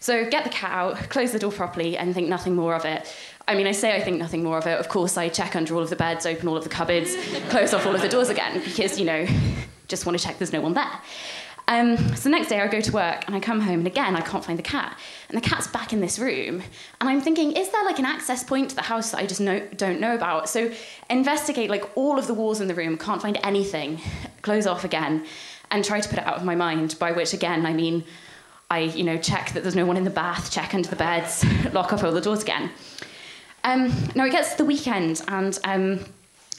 so 0.00 0.28
get 0.30 0.44
the 0.44 0.50
cat 0.50 0.70
out, 0.70 0.96
close 1.10 1.32
the 1.32 1.38
door 1.38 1.52
properly, 1.52 1.98
and 1.98 2.14
think 2.14 2.28
nothing 2.28 2.54
more 2.54 2.74
of 2.74 2.86
it. 2.86 3.14
I 3.46 3.54
mean, 3.54 3.66
I 3.66 3.72
say 3.72 3.94
I 3.94 4.00
think 4.00 4.18
nothing 4.18 4.42
more 4.42 4.56
of 4.56 4.66
it. 4.66 4.80
Of 4.80 4.88
course, 4.88 5.18
I 5.18 5.28
check 5.28 5.54
under 5.54 5.74
all 5.74 5.82
of 5.82 5.90
the 5.90 5.96
beds, 5.96 6.24
open 6.24 6.48
all 6.48 6.56
of 6.56 6.64
the 6.64 6.70
cupboards, 6.70 7.14
close 7.50 7.74
off 7.74 7.86
all 7.86 7.94
of 7.94 8.00
the 8.00 8.08
doors 8.08 8.30
again, 8.30 8.62
because, 8.64 8.98
you 8.98 9.04
know, 9.04 9.26
just 9.88 10.06
want 10.06 10.18
to 10.18 10.24
check 10.24 10.38
there's 10.38 10.52
no 10.52 10.62
one 10.62 10.72
there. 10.72 11.00
Um, 11.68 11.96
so 12.14 12.24
the 12.24 12.30
next 12.30 12.48
day 12.48 12.60
I 12.60 12.68
go 12.68 12.80
to 12.80 12.92
work 12.92 13.24
and 13.26 13.34
I 13.34 13.40
come 13.40 13.60
home 13.60 13.80
and 13.80 13.86
again 13.86 14.14
I 14.14 14.20
can't 14.20 14.44
find 14.44 14.58
the 14.58 14.62
cat. 14.62 14.96
And 15.28 15.36
the 15.36 15.46
cat's 15.46 15.66
back 15.66 15.92
in 15.92 16.00
this 16.00 16.18
room. 16.18 16.62
And 17.00 17.08
I'm 17.08 17.20
thinking, 17.20 17.52
is 17.52 17.70
there 17.70 17.84
like 17.84 17.98
an 17.98 18.04
access 18.04 18.44
point 18.44 18.70
to 18.70 18.76
the 18.76 18.82
house 18.82 19.10
that 19.10 19.18
I 19.18 19.26
just 19.26 19.40
know, 19.40 19.60
don't 19.76 20.00
know 20.00 20.14
about? 20.14 20.48
So 20.48 20.70
investigate 21.10 21.68
like 21.68 21.90
all 21.96 22.18
of 22.18 22.28
the 22.28 22.34
walls 22.34 22.60
in 22.60 22.68
the 22.68 22.74
room, 22.74 22.96
can't 22.96 23.20
find 23.20 23.38
anything, 23.42 24.00
close 24.42 24.66
off 24.66 24.84
again, 24.84 25.26
and 25.72 25.84
try 25.84 26.00
to 26.00 26.08
put 26.08 26.18
it 26.18 26.26
out 26.26 26.36
of 26.36 26.44
my 26.44 26.54
mind, 26.54 26.96
by 27.00 27.10
which 27.10 27.32
again 27.32 27.66
I 27.66 27.72
mean 27.72 28.04
I, 28.70 28.80
you 28.80 29.04
know, 29.04 29.16
check 29.16 29.52
that 29.52 29.62
there's 29.62 29.76
no 29.76 29.86
one 29.86 29.96
in 29.96 30.04
the 30.04 30.10
bath, 30.10 30.50
check 30.50 30.74
under 30.74 30.88
the 30.88 30.96
beds, 30.96 31.44
lock 31.72 31.92
up 31.92 32.02
all 32.02 32.12
the 32.12 32.20
doors 32.20 32.42
again. 32.42 32.70
Um, 33.64 33.92
now 34.14 34.24
it 34.24 34.30
gets 34.30 34.52
to 34.52 34.58
the 34.58 34.64
weekend 34.64 35.22
and 35.28 35.58
um, 35.64 36.04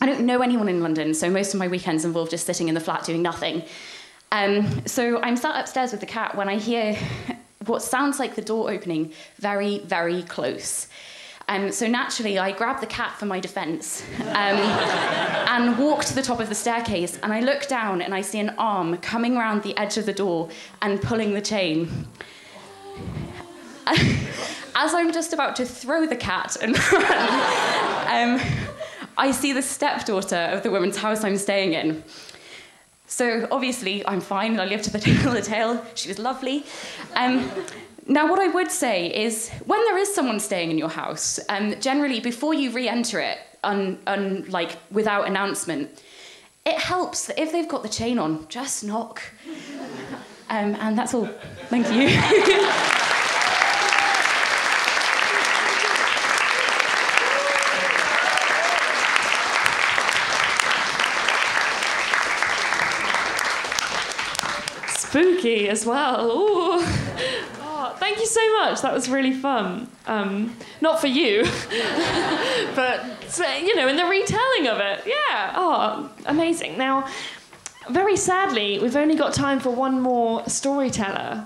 I 0.02 0.06
don't 0.06 0.22
know 0.22 0.42
anyone 0.42 0.70
in 0.70 0.82
London, 0.82 1.14
so 1.14 1.30
most 1.30 1.54
of 1.54 1.60
my 1.60 1.68
weekends 1.68 2.06
involve 2.06 2.30
just 2.30 2.46
sitting 2.46 2.68
in 2.68 2.76
the 2.76 2.82
flat 2.82 3.04
doing 3.04 3.22
nothing. 3.22 3.64
Um, 4.32 4.86
so 4.86 5.22
I'm 5.22 5.38
sat 5.38 5.60
upstairs 5.60 5.92
with 5.92 6.02
the 6.02 6.06
cat 6.06 6.36
when 6.36 6.50
I 6.50 6.58
hear 6.58 6.98
what 7.66 7.82
sounds 7.82 8.20
like 8.20 8.36
the 8.36 8.42
door 8.42 8.70
opening 8.70 9.14
very, 9.38 9.80
very 9.80 10.24
close. 10.24 10.88
Um, 11.50 11.72
so 11.72 11.88
naturally, 11.88 12.38
I 12.38 12.52
grab 12.52 12.82
the 12.82 12.88
cat 12.88 13.18
for 13.18 13.26
my 13.26 13.40
defence 13.40 14.04
um, 14.20 14.26
and 14.36 15.78
walk 15.78 16.04
to 16.06 16.14
the 16.14 16.22
top 16.22 16.42
of 16.42 16.50
the 16.50 16.56
staircase. 16.56 17.18
And 17.24 17.32
I 17.32 17.40
look 17.40 17.70
down 17.70 18.02
and 18.02 18.14
I 18.14 18.20
see 18.20 18.40
an 18.40 18.50
arm 18.58 18.98
coming 18.98 19.38
around 19.38 19.64
the 19.64 19.78
edge 19.78 19.98
of 19.98 20.06
the 20.06 20.14
door 20.14 20.50
and 20.82 21.02
pulling 21.02 21.34
the 21.34 21.42
chain. 21.42 22.08
As 23.88 24.94
I'm 24.94 25.14
just 25.14 25.32
about 25.32 25.56
to 25.56 25.66
throw 25.66 26.06
the 26.06 26.18
cat 26.18 26.58
and 26.62 26.78
run, 26.92 27.04
um, 28.32 28.42
I 29.18 29.32
see 29.32 29.54
the 29.54 29.62
stepdaughter 29.62 30.36
of 30.36 30.64
the 30.64 30.70
woman's 30.70 30.98
house 30.98 31.24
I'm 31.24 31.38
staying 31.38 31.74
in. 31.74 32.04
So 33.08 33.48
obviously, 33.52 34.06
I'm 34.06 34.22
fine. 34.22 34.52
And 34.52 34.62
I 34.62 34.66
lived 34.66 34.84
to 34.86 34.92
the 34.92 35.00
tale 35.00 35.32
the 35.32 35.42
tale. 35.42 35.84
She 35.96 36.10
was 36.10 36.20
lovely. 36.20 36.66
Um, 37.16 37.50
now, 38.10 38.30
what 38.30 38.40
I 38.40 38.48
would 38.48 38.72
say 38.72 39.08
is, 39.14 39.50
when 39.66 39.84
there 39.86 39.98
is 39.98 40.14
someone 40.14 40.40
staying 40.40 40.72
in 40.72 40.78
your 40.78 40.90
house, 40.90 41.40
um, 41.50 41.78
generally 41.82 42.22
before 42.22 42.54
you 42.54 42.72
re-enter 42.72 43.20
it, 43.20 43.40
un, 43.64 44.00
un, 44.08 44.46
like 44.48 44.78
without 44.92 45.28
announcement, 45.28 46.02
it 46.66 46.80
helps 46.80 47.28
that 47.28 47.40
if 47.40 47.52
they've 47.52 47.68
got 47.68 47.84
the 47.84 47.90
chain 47.90 48.20
on, 48.20 48.48
just 48.48 48.84
knock. 48.84 49.22
Um, 50.50 50.76
and 50.80 50.98
that's 50.98 51.14
all. 51.14 51.28
Thank 51.70 51.92
you. 51.92 52.88
as 65.48 65.86
well. 65.86 66.30
Oh, 67.80 67.96
thank 68.00 68.20
you 68.20 68.26
so 68.26 68.60
much. 68.60 68.82
That 68.82 68.94
was 68.94 69.10
really 69.10 69.34
fun. 69.34 69.88
Um, 70.08 70.56
not 70.82 71.00
for 71.00 71.08
you, 71.08 71.44
but 72.76 73.06
you 73.62 73.76
know, 73.76 73.88
in 73.88 73.96
the 73.96 74.06
retelling 74.06 74.68
of 74.68 74.80
it. 74.80 75.04
Yeah. 75.06 75.54
Oh, 75.56 76.10
amazing. 76.26 76.78
Now, 76.78 77.08
very 77.90 78.18
sadly, 78.18 78.80
we've 78.80 78.96
only 78.96 79.16
got 79.16 79.34
time 79.34 79.60
for 79.60 79.70
one 79.70 80.02
more 80.02 80.48
storyteller. 80.48 81.46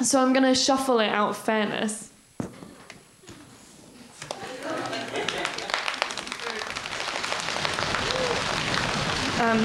So 0.00 0.20
I'm 0.20 0.32
going 0.32 0.44
to 0.44 0.54
shuffle 0.54 1.00
it 1.00 1.08
out 1.08 1.30
of 1.30 1.36
fairness. 1.36 2.10
Um, 9.40 9.60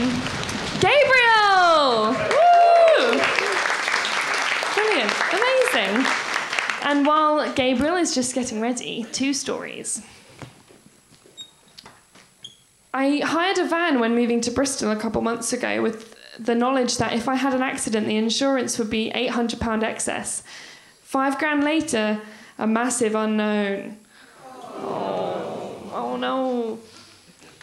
Gabriel! 0.80 2.14
Woo! 2.14 3.20
Brilliant, 4.76 5.14
amazing. 5.34 6.06
While 7.04 7.52
Gabriel 7.52 7.98
is 7.98 8.16
just 8.16 8.34
getting 8.34 8.62
ready, 8.62 9.06
two 9.12 9.34
stories. 9.34 10.02
I 12.94 13.18
hired 13.18 13.58
a 13.58 13.68
van 13.68 14.00
when 14.00 14.16
moving 14.16 14.40
to 14.40 14.52
Bristol 14.52 14.92
a 14.92 14.96
couple 14.96 15.22
months 15.22 15.52
ago 15.52 15.82
with 15.82 16.16
the 16.40 16.56
knowledge 16.56 16.98
that 17.00 17.12
if 17.12 17.28
I 17.28 17.36
had 17.36 17.54
an 17.54 17.62
accident, 17.62 18.08
the 18.08 18.16
insurance 18.16 18.80
would 18.80 18.90
be 18.90 19.12
£800 19.14 19.84
excess. 19.84 20.44
Five 21.02 21.38
grand 21.40 21.66
later, 21.66 22.22
a 22.58 22.66
massive 22.66 23.16
unknown. 23.16 23.98
Oh, 24.78 25.92
oh 25.94 26.16
no. 26.16 26.80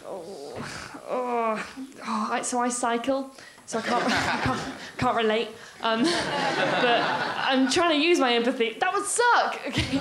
Oh, 0.05 0.65
oh, 1.09 1.67
oh 2.07 2.29
I, 2.31 2.43
so 2.43 2.59
I 2.59 2.69
cycle, 2.69 3.31
so 3.65 3.79
I 3.79 3.83
can't, 3.83 4.05
I 4.07 4.41
can't, 4.43 4.61
can't 4.99 5.17
relate. 5.17 5.49
Um, 5.83 6.03
but 6.05 7.01
I'm 7.03 7.71
trying 7.71 7.99
to 7.99 8.07
use 8.07 8.19
my 8.19 8.35
empathy. 8.35 8.77
That 8.81 8.93
would 8.93 9.07
suck. 9.07 9.61
Okay, 9.71 10.01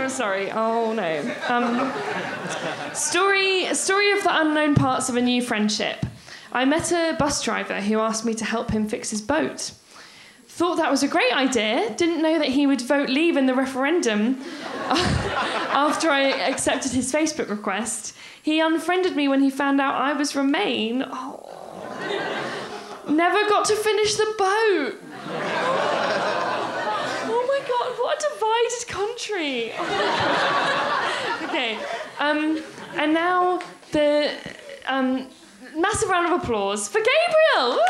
I'm 0.00 0.08
sorry. 0.08 0.50
Oh 0.50 0.92
no. 0.92 1.34
Um, 1.48 2.94
story 2.94 3.72
story 3.74 4.12
of 4.12 4.22
the 4.22 4.40
unknown 4.40 4.74
parts 4.74 5.08
of 5.08 5.16
a 5.16 5.20
new 5.20 5.42
friendship. 5.42 6.06
I 6.52 6.64
met 6.64 6.90
a 6.90 7.16
bus 7.18 7.42
driver 7.42 7.80
who 7.80 8.00
asked 8.00 8.24
me 8.24 8.34
to 8.34 8.44
help 8.44 8.70
him 8.70 8.88
fix 8.88 9.10
his 9.10 9.22
boat. 9.22 9.72
Thought 10.48 10.76
that 10.76 10.90
was 10.90 11.02
a 11.02 11.08
great 11.08 11.32
idea, 11.32 11.94
didn't 11.96 12.22
know 12.22 12.38
that 12.38 12.48
he 12.48 12.66
would 12.66 12.80
vote 12.82 13.08
leave 13.08 13.36
in 13.36 13.46
the 13.46 13.54
referendum 13.54 14.40
after 14.88 16.10
I 16.10 16.22
accepted 16.22 16.92
his 16.92 17.12
Facebook 17.12 17.48
request. 17.48 18.16
He 18.42 18.60
unfriended 18.60 19.16
me 19.16 19.28
when 19.28 19.40
he 19.42 19.50
found 19.50 19.80
out 19.80 19.94
I 19.94 20.12
was 20.12 20.34
Remain. 20.34 21.04
Oh. 21.06 21.60
Never 23.08 23.48
got 23.48 23.64
to 23.66 23.76
finish 23.76 24.14
the 24.16 24.34
boat. 24.36 25.00
Oh 27.32 27.44
my 27.48 27.60
god, 27.68 27.98
what 27.98 28.22
a 28.22 28.30
country. 29.20 29.72
okay, 31.44 31.78
um, 32.18 32.62
and 32.96 33.14
now 33.14 33.60
the 33.92 34.32
um, 34.86 35.28
massive 35.76 36.08
round 36.08 36.32
of 36.32 36.42
applause 36.42 36.88
for 36.88 36.98
Gabriel. 36.98 37.80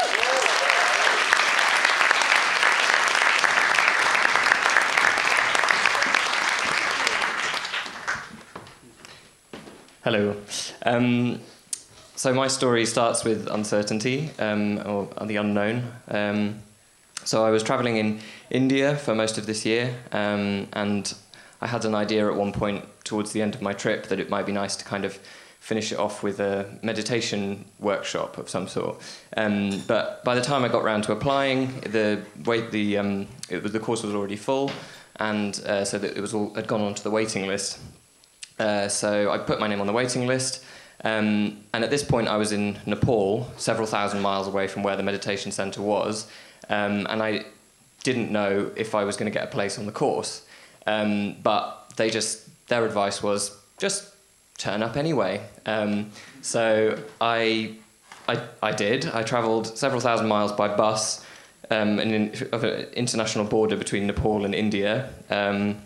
Hello. 10.02 10.36
Um, 10.86 11.40
so 12.16 12.34
my 12.34 12.48
story 12.48 12.86
starts 12.86 13.24
with 13.24 13.46
uncertainty 13.48 14.30
um, 14.38 14.78
or 14.86 15.08
the 15.26 15.36
unknown. 15.36 15.92
Um, 16.08 16.62
so 17.30 17.44
I 17.44 17.50
was 17.50 17.62
traveling 17.62 17.96
in 17.96 18.18
India 18.50 18.96
for 18.96 19.14
most 19.14 19.38
of 19.38 19.46
this 19.46 19.64
year, 19.64 19.94
um, 20.10 20.66
and 20.72 21.14
I 21.60 21.68
had 21.68 21.84
an 21.84 21.94
idea 21.94 22.28
at 22.28 22.34
one 22.34 22.50
point 22.50 22.84
towards 23.04 23.30
the 23.30 23.40
end 23.40 23.54
of 23.54 23.62
my 23.62 23.72
trip 23.72 24.08
that 24.08 24.18
it 24.18 24.28
might 24.30 24.46
be 24.46 24.50
nice 24.50 24.75
to 24.75 24.84
kind 24.84 25.04
of 25.04 25.16
finish 25.60 25.92
it 25.92 25.99
off 26.00 26.25
with 26.25 26.40
a 26.40 26.66
meditation 26.82 27.66
workshop 27.78 28.37
of 28.37 28.50
some 28.50 28.66
sort. 28.66 29.00
Um, 29.37 29.80
but 29.87 30.25
by 30.25 30.34
the 30.34 30.40
time 30.40 30.64
I 30.64 30.68
got 30.68 30.82
round 30.82 31.04
to 31.04 31.12
applying, 31.12 31.68
the 31.82 32.20
the 32.72 32.99
um, 32.99 33.28
it 33.49 33.62
was 33.62 33.70
the 33.70 33.78
course 33.78 34.02
was 34.02 34.12
already 34.12 34.34
full, 34.34 34.72
and 35.20 35.56
uh, 35.66 35.84
so 35.84 35.99
that 35.99 36.16
it 36.16 36.20
was 36.20 36.34
all 36.34 36.52
had 36.54 36.66
gone 36.66 36.80
onto 36.80 37.04
the 37.04 37.12
waiting 37.12 37.46
list. 37.46 37.78
Uh, 38.58 38.88
so 38.88 39.30
I 39.30 39.38
put 39.38 39.60
my 39.60 39.68
name 39.68 39.80
on 39.80 39.87
the 39.87 39.92
waiting 39.92 40.26
list. 40.26 40.64
Um, 41.02 41.64
and 41.72 41.82
at 41.84 41.90
this 41.90 42.02
point, 42.02 42.28
I 42.28 42.37
was 42.37 42.50
in 42.52 42.76
Nepal, 42.87 43.49
several 43.56 43.87
thousand 43.87 44.20
miles 44.20 44.49
away 44.49 44.66
from 44.66 44.82
where 44.82 44.96
the 44.96 45.02
meditation 45.02 45.52
center 45.52 45.80
was. 45.80 46.26
Um, 46.70 47.06
and 47.10 47.22
I 47.22 47.44
didn't 48.02 48.30
know 48.30 48.70
if 48.76 48.94
I 48.94 49.04
was 49.04 49.16
going 49.16 49.30
to 49.30 49.36
get 49.36 49.46
a 49.46 49.50
place 49.50 49.78
on 49.78 49.84
the 49.84 49.92
course. 49.92 50.46
Um, 50.86 51.36
but 51.42 51.92
they 51.96 52.08
just, 52.08 52.48
their 52.68 52.86
advice 52.86 53.22
was 53.22 53.54
just 53.78 54.14
turn 54.56 54.82
up 54.82 54.96
anyway. 54.96 55.42
Um, 55.66 56.10
so 56.40 56.98
I, 57.20 57.74
I, 58.28 58.42
I 58.62 58.72
did. 58.72 59.06
I 59.06 59.22
traveled 59.22 59.76
several 59.76 60.00
thousand 60.00 60.28
miles 60.28 60.52
by 60.52 60.68
bus 60.68 61.24
um, 61.70 61.98
in, 61.98 62.32
of 62.52 62.64
an 62.64 62.86
international 62.92 63.44
border 63.44 63.76
between 63.76 64.06
Nepal 64.06 64.44
and 64.44 64.54
India. 64.54 65.10
Um, 65.28 65.82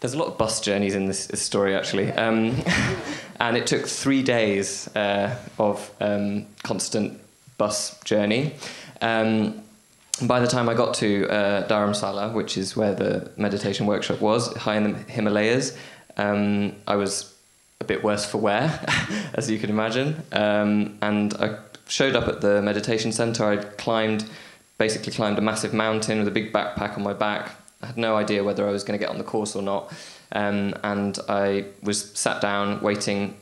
there's 0.00 0.14
a 0.14 0.18
lot 0.18 0.26
of 0.26 0.36
bus 0.36 0.60
journeys 0.60 0.94
in 0.94 1.06
this, 1.06 1.26
this 1.26 1.40
story, 1.40 1.76
actually. 1.76 2.10
Um, 2.12 2.56
and 3.40 3.56
it 3.56 3.66
took 3.66 3.86
three 3.86 4.22
days 4.22 4.88
uh, 4.96 5.36
of 5.58 5.90
um, 6.00 6.46
constant 6.64 7.20
bus 7.56 8.00
journey. 8.00 8.54
Um, 9.00 9.62
by 10.20 10.40
the 10.40 10.46
time 10.46 10.68
I 10.68 10.74
got 10.74 10.94
to 10.94 11.28
uh, 11.28 11.68
Dharamsala, 11.68 12.34
which 12.34 12.58
is 12.58 12.76
where 12.76 12.94
the 12.94 13.30
meditation 13.36 13.86
workshop 13.86 14.20
was, 14.20 14.54
high 14.56 14.76
in 14.76 14.92
the 14.92 14.98
Himalayas, 15.10 15.76
um, 16.16 16.74
I 16.86 16.96
was 16.96 17.34
a 17.80 17.84
bit 17.84 18.04
worse 18.04 18.24
for 18.24 18.38
wear, 18.38 18.84
as 19.34 19.50
you 19.50 19.58
can 19.58 19.70
imagine. 19.70 20.22
Um, 20.32 20.98
and 21.02 21.34
I 21.34 21.56
showed 21.88 22.14
up 22.14 22.28
at 22.28 22.40
the 22.40 22.62
meditation 22.62 23.10
center. 23.12 23.44
I 23.44 23.56
climbed, 23.56 24.24
basically 24.78 25.12
climbed 25.12 25.38
a 25.38 25.42
massive 25.42 25.72
mountain 25.72 26.18
with 26.18 26.28
a 26.28 26.30
big 26.30 26.52
backpack 26.52 26.96
on 26.96 27.02
my 27.02 27.14
back, 27.14 27.52
I 27.82 27.86
had 27.86 27.98
no 27.98 28.16
idea 28.16 28.44
whether 28.44 28.66
I 28.68 28.70
was 28.70 28.84
going 28.84 28.98
to 28.98 29.04
get 29.04 29.10
on 29.10 29.18
the 29.18 29.24
course 29.24 29.56
or 29.56 29.62
not. 29.62 29.92
Um, 30.30 30.74
and 30.84 31.18
I 31.28 31.66
was 31.82 32.10
sat 32.12 32.40
down 32.40 32.80
waiting. 32.80 33.36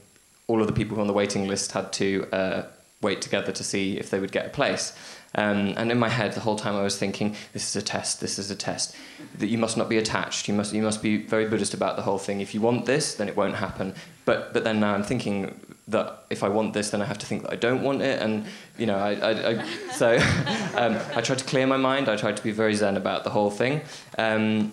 All 0.46 0.61
of 0.61 0.66
the 0.66 0.72
people 0.72 1.00
on 1.00 1.06
the 1.06 1.12
waiting 1.12 1.46
list 1.46 1.72
had 1.72 1.92
to 1.94 2.26
uh, 2.33 2.62
wait 3.02 3.20
together 3.20 3.52
to 3.52 3.62
see 3.62 3.98
if 3.98 4.11
they 4.11 4.18
would 4.18 4.33
get 4.33 4.46
a 4.46 4.48
place. 4.48 4.96
Um, 5.35 5.75
and 5.77 5.93
in 5.93 5.99
my 5.99 6.09
head, 6.09 6.33
the 6.33 6.40
whole 6.40 6.57
time 6.57 6.75
I 6.75 6.83
was 6.83 6.99
thinking, 6.99 7.37
"This 7.53 7.69
is 7.69 7.77
a 7.81 7.85
test. 7.85 8.21
This 8.21 8.38
is 8.38 8.51
a 8.51 8.57
test. 8.57 8.97
That 9.38 9.47
you 9.47 9.59
must 9.59 9.77
not 9.77 9.88
be 9.88 9.97
attached. 9.97 10.49
You 10.49 10.55
must 10.55 10.73
you 10.73 10.83
must 10.83 11.03
be 11.03 11.19
very 11.19 11.49
Buddhist 11.49 11.73
about 11.73 11.97
the 11.97 12.03
whole 12.03 12.19
thing. 12.19 12.40
If 12.40 12.53
you 12.55 12.61
want 12.61 12.87
this, 12.87 13.14
then 13.14 13.29
it 13.29 13.37
won't 13.37 13.57
happen. 13.57 13.95
But 14.25 14.53
but 14.53 14.64
then 14.64 14.81
now 14.81 14.95
I'm 14.95 15.05
thinking 15.05 15.55
that 15.88 16.25
if 16.31 16.43
I 16.43 16.49
want 16.49 16.73
this, 16.73 16.90
then 16.90 17.03
I 17.03 17.05
have 17.05 17.19
to 17.19 17.27
think 17.27 17.43
that 17.43 17.53
I 17.53 17.57
don't 17.57 17.83
want 17.83 18.03
it. 18.03 18.21
And 18.21 18.47
you 18.77 18.87
know, 18.87 18.99
I, 18.99 19.12
I, 19.14 19.51
I 19.51 19.66
so 19.93 20.16
um, 20.77 20.99
I 21.14 21.21
tried 21.21 21.38
to 21.38 21.45
clear 21.45 21.66
my 21.66 21.77
mind. 21.77 22.09
I 22.09 22.16
tried 22.16 22.37
to 22.37 22.43
be 22.43 22.51
very 22.51 22.75
zen 22.75 22.97
about 22.97 23.23
the 23.23 23.31
whole 23.31 23.51
thing. 23.51 23.83
Um, 24.19 24.73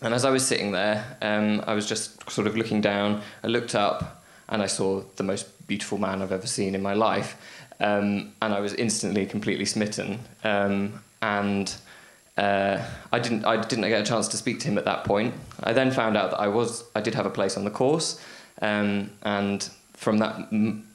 and 0.00 0.14
as 0.14 0.24
I 0.24 0.30
was 0.30 0.44
sitting 0.46 0.72
there, 0.72 1.16
um, 1.22 1.62
I 1.66 1.74
was 1.74 1.86
just 1.86 2.28
sort 2.30 2.46
of 2.46 2.56
looking 2.56 2.80
down. 2.80 3.22
I 3.44 3.46
looked 3.46 3.74
up, 3.74 4.24
and 4.48 4.62
I 4.62 4.66
saw 4.66 5.02
the 5.16 5.22
most 5.22 5.66
beautiful 5.66 5.98
man 5.98 6.22
I've 6.22 6.32
ever 6.32 6.46
seen 6.46 6.74
in 6.74 6.82
my 6.82 6.94
life. 6.94 7.36
Um, 7.82 8.32
and 8.40 8.54
I 8.54 8.60
was 8.60 8.72
instantly 8.74 9.26
completely 9.26 9.64
smitten. 9.64 10.20
Um, 10.44 11.02
and 11.20 11.74
uh, 12.38 12.80
I 13.12 13.18
didn't 13.18 13.44
I 13.44 13.60
didn't 13.60 13.86
get 13.88 14.00
a 14.00 14.04
chance 14.04 14.28
to 14.28 14.36
speak 14.36 14.60
to 14.60 14.68
him 14.68 14.78
at 14.78 14.84
that 14.84 15.04
point. 15.04 15.34
I 15.62 15.72
then 15.72 15.90
found 15.90 16.16
out 16.16 16.30
that 16.30 16.40
I 16.40 16.48
was 16.48 16.84
I 16.94 17.00
did 17.00 17.14
have 17.14 17.26
a 17.26 17.30
place 17.30 17.56
on 17.56 17.64
the 17.64 17.70
course, 17.70 18.20
um, 18.62 19.10
and 19.22 19.68
from 19.94 20.18
that 20.18 20.36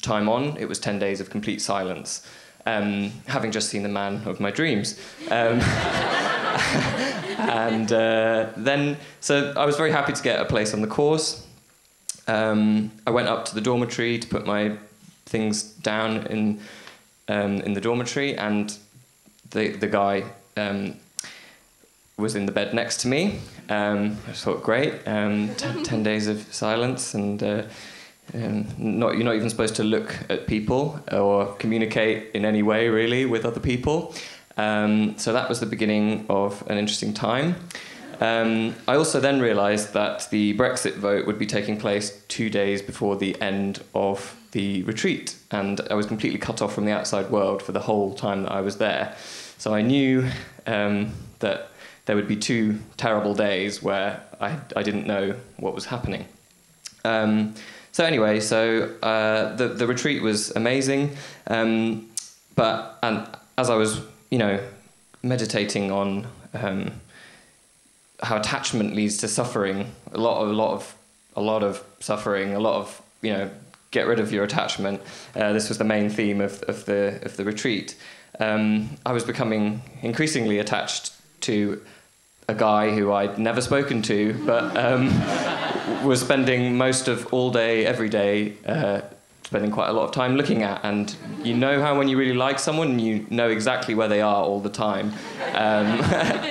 time 0.01 0.29
on, 0.29 0.57
it 0.57 0.67
was 0.67 0.79
ten 0.79 0.97
days 0.97 1.19
of 1.21 1.29
complete 1.29 1.61
silence. 1.61 2.25
Um, 2.65 3.11
having 3.27 3.51
just 3.51 3.69
seen 3.69 3.83
the 3.83 3.89
man 3.89 4.23
of 4.25 4.39
my 4.41 4.51
dreams. 4.51 4.99
Um, 5.31 5.61
and 7.39 7.89
uh, 7.93 8.49
then, 8.57 8.97
so 9.21 9.53
I 9.55 9.65
was 9.65 9.77
very 9.77 9.91
happy 9.91 10.11
to 10.11 10.21
get 10.21 10.41
a 10.41 10.45
place 10.45 10.73
on 10.73 10.81
the 10.81 10.87
course. 10.87 11.47
Um, 12.27 12.91
I 13.05 13.11
went 13.11 13.29
up 13.29 13.45
to 13.45 13.55
the 13.55 13.61
dormitory 13.61 14.19
to 14.19 14.27
put 14.27 14.45
my 14.45 14.75
things 15.27 15.63
down 15.63 16.25
in 16.27 16.59
um, 17.27 17.61
in 17.61 17.73
the 17.73 17.81
dormitory, 17.81 18.35
and 18.37 18.75
the 19.51 19.69
the 19.69 19.87
guy 19.87 20.23
um, 20.55 20.95
was 22.17 22.35
in 22.35 22.45
the 22.45 22.51
bed 22.51 22.73
next 22.73 23.01
to 23.01 23.07
me. 23.07 23.39
Um, 23.69 24.17
I 24.27 24.31
thought, 24.31 24.63
great, 24.63 24.93
um, 25.05 25.53
ten 25.83 26.03
days 26.03 26.27
of 26.27 26.41
silence, 26.53 27.13
and 27.13 27.43
uh, 27.43 27.63
um, 28.33 28.67
not 28.77 29.15
you're 29.15 29.25
not 29.25 29.35
even 29.35 29.49
supposed 29.49 29.75
to 29.75 29.83
look 29.83 30.15
at 30.29 30.47
people 30.47 30.99
or 31.11 31.53
communicate 31.55 32.31
in 32.33 32.45
any 32.45 32.63
way 32.63 32.89
really 32.89 33.25
with 33.25 33.45
other 33.45 33.59
people. 33.59 34.13
Um, 34.57 35.17
so 35.17 35.33
that 35.33 35.49
was 35.49 35.59
the 35.59 35.67
beginning 35.67 36.25
of 36.29 36.63
an 36.67 36.77
interesting 36.77 37.13
time. 37.13 37.55
Um, 38.19 38.73
I 38.87 38.95
also 38.95 39.19
then 39.19 39.39
realised 39.39 39.93
that 39.93 40.27
the 40.31 40.57
Brexit 40.57 40.95
vote 40.95 41.27
would 41.27 41.37
be 41.37 41.45
taking 41.45 41.77
place 41.77 42.19
two 42.27 42.49
days 42.49 42.81
before 42.81 43.15
the 43.15 43.39
end 43.39 43.83
of 43.93 44.35
the 44.57 44.81
retreat, 44.83 45.35
and 45.51 45.79
I 45.91 45.93
was 45.93 46.07
completely 46.07 46.39
cut 46.39 46.63
off 46.63 46.73
from 46.73 46.85
the 46.85 46.91
outside 46.91 47.29
world 47.29 47.61
for 47.61 47.73
the 47.73 47.79
whole 47.79 48.15
time 48.15 48.41
that 48.41 48.51
I 48.51 48.61
was 48.61 48.77
there. 48.79 49.15
So 49.59 49.71
I 49.71 49.83
knew 49.83 50.27
um, 50.65 51.13
that 51.39 51.69
there 52.05 52.15
would 52.15 52.27
be 52.27 52.35
two 52.35 52.79
terrible 52.97 53.35
days 53.35 53.83
where 53.83 54.23
I, 54.41 54.57
I 54.75 54.81
didn't 54.81 55.05
know 55.05 55.35
what 55.57 55.75
was 55.75 55.85
happening. 55.85 56.25
Um, 57.05 57.53
so 57.91 58.03
anyway, 58.03 58.39
so 58.39 58.95
uh, 59.03 59.55
the 59.55 59.67
the 59.67 59.85
retreat 59.85 60.23
was 60.23 60.49
amazing, 60.55 61.15
um, 61.45 62.09
but 62.55 62.97
and 63.03 63.27
as 63.59 63.69
I 63.69 63.75
was, 63.75 64.01
you 64.31 64.39
know, 64.39 64.59
meditating 65.21 65.91
on 65.91 66.25
um, 66.55 66.93
how 68.23 68.37
attachment 68.37 68.95
leads 68.95 69.17
to 69.17 69.27
suffering, 69.27 69.91
a 70.11 70.17
lot 70.17 70.41
of 70.41 70.49
a 70.49 70.53
lot 70.53 70.73
of 70.73 70.95
a 71.35 71.41
lot 71.41 71.61
of 71.63 71.83
suffering, 71.99 72.55
a 72.55 72.59
lot 72.59 72.75
of 72.81 73.01
you 73.21 73.33
know 73.33 73.49
get 73.91 74.07
rid 74.07 74.19
of 74.19 74.31
your 74.31 74.43
attachment. 74.43 75.01
Uh, 75.35 75.53
this 75.53 75.69
was 75.69 75.77
the 75.77 75.83
main 75.83 76.09
theme 76.09 76.41
of, 76.41 76.61
of 76.63 76.85
the 76.85 77.19
of 77.23 77.37
the 77.37 77.43
retreat. 77.43 77.95
Um, 78.39 78.97
I 79.05 79.13
was 79.13 79.23
becoming 79.23 79.81
increasingly 80.01 80.59
attached 80.59 81.13
to 81.41 81.81
a 82.49 82.55
guy 82.55 82.91
who 82.91 83.11
I'd 83.11 83.37
never 83.37 83.61
spoken 83.61 84.01
to, 84.03 84.33
but 84.45 84.77
um, 84.77 85.07
was 86.05 86.21
spending 86.21 86.77
most 86.77 87.07
of 87.07 87.33
all 87.33 87.51
day, 87.51 87.85
every 87.85 88.09
day, 88.09 88.53
uh, 88.65 89.01
spending 89.43 89.71
quite 89.71 89.89
a 89.89 89.93
lot 89.93 90.03
of 90.03 90.11
time 90.11 90.35
looking 90.35 90.63
at. 90.63 90.79
And 90.83 91.13
you 91.43 91.53
know 91.53 91.81
how 91.81 91.97
when 91.97 92.07
you 92.07 92.17
really 92.17 92.35
like 92.35 92.59
someone, 92.59 92.99
you 92.99 93.25
know 93.29 93.49
exactly 93.49 93.95
where 93.95 94.07
they 94.07 94.21
are 94.21 94.43
all 94.43 94.61
the 94.61 94.69
time, 94.69 95.11
um, 95.53 95.87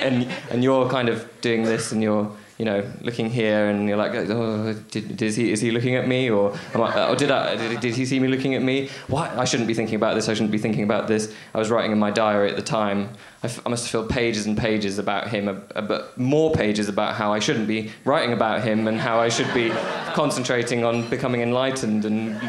and 0.05 0.27
and 0.51 0.63
you're 0.63 0.89
kind 0.89 1.09
of 1.09 1.29
doing 1.41 1.63
this, 1.63 1.91
and 1.91 2.03
you're 2.03 2.31
you 2.57 2.65
know, 2.65 2.83
looking 3.01 3.29
here, 3.29 3.67
and 3.67 3.87
you're 3.87 3.97
like, 3.97 4.13
oh, 4.15 4.73
did, 4.89 5.21
is 5.21 5.35
he 5.35 5.51
is 5.51 5.61
he 5.61 5.69
looking 5.69 5.95
at 5.95 6.07
me, 6.07 6.29
or 6.29 6.57
I, 6.73 7.09
or 7.09 7.15
did 7.15 7.29
I 7.29 7.55
did, 7.55 7.79
did, 7.79 7.95
he 7.95 8.05
see 8.05 8.19
me 8.19 8.27
looking 8.27 8.55
at 8.55 8.63
me? 8.63 8.89
Why 9.07 9.31
I 9.37 9.45
shouldn't 9.45 9.67
be 9.67 9.75
thinking 9.75 9.95
about 9.95 10.15
this. 10.15 10.27
I 10.27 10.33
shouldn't 10.33 10.51
be 10.51 10.57
thinking 10.57 10.83
about 10.83 11.07
this. 11.07 11.33
I 11.53 11.59
was 11.59 11.69
writing 11.69 11.91
in 11.91 11.99
my 11.99 12.09
diary 12.09 12.49
at 12.49 12.55
the 12.55 12.63
time. 12.63 13.09
I, 13.43 13.47
f- 13.47 13.61
I 13.63 13.69
must 13.69 13.83
have 13.85 13.91
filled 13.91 14.09
pages 14.09 14.47
and 14.47 14.57
pages 14.57 14.97
about 14.97 15.27
him, 15.27 15.63
but 15.75 16.17
more 16.17 16.51
pages 16.51 16.89
about 16.89 17.13
how 17.13 17.31
I 17.31 17.37
shouldn't 17.37 17.67
be 17.67 17.91
writing 18.05 18.33
about 18.33 18.63
him 18.63 18.87
and 18.87 18.99
how 18.99 19.19
I 19.19 19.29
should 19.29 19.53
be 19.53 19.69
concentrating 20.13 20.83
on 20.83 21.07
becoming 21.09 21.41
enlightened 21.41 22.05
and 22.05 22.41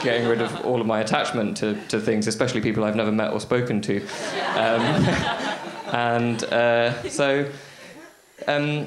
getting 0.00 0.28
rid 0.28 0.40
of 0.40 0.64
all 0.64 0.80
of 0.80 0.86
my 0.86 1.00
attachment 1.00 1.56
to, 1.56 1.74
to 1.88 1.98
things, 1.98 2.28
especially 2.28 2.60
people 2.60 2.84
I've 2.84 2.94
never 2.94 3.10
met 3.10 3.32
or 3.32 3.40
spoken 3.40 3.80
to. 3.82 4.00
Um, 4.54 4.80
and 5.92 6.44
uh, 6.44 7.08
so, 7.08 7.50
um, 8.46 8.86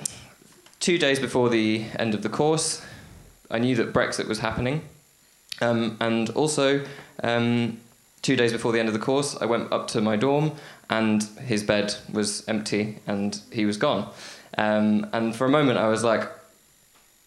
two 0.79 0.97
days 0.97 1.19
before 1.19 1.49
the 1.49 1.85
end 1.97 2.13
of 2.13 2.23
the 2.23 2.29
course, 2.29 2.85
I 3.51 3.59
knew 3.59 3.75
that 3.75 3.93
Brexit 3.93 4.27
was 4.27 4.39
happening. 4.39 4.81
Um, 5.61 5.97
and 5.99 6.29
also, 6.31 6.85
um, 7.23 7.79
two 8.21 8.35
days 8.35 8.51
before 8.51 8.71
the 8.71 8.79
end 8.79 8.87
of 8.87 8.93
the 8.93 8.99
course, 8.99 9.35
I 9.41 9.45
went 9.45 9.71
up 9.71 9.87
to 9.89 10.01
my 10.01 10.15
dorm 10.15 10.53
and 10.89 11.23
his 11.23 11.63
bed 11.63 11.95
was 12.11 12.47
empty 12.47 12.99
and 13.07 13.39
he 13.51 13.65
was 13.65 13.77
gone. 13.77 14.11
Um, 14.57 15.07
and 15.13 15.35
for 15.35 15.45
a 15.45 15.49
moment, 15.49 15.77
I 15.77 15.87
was 15.87 16.03
like, 16.03 16.29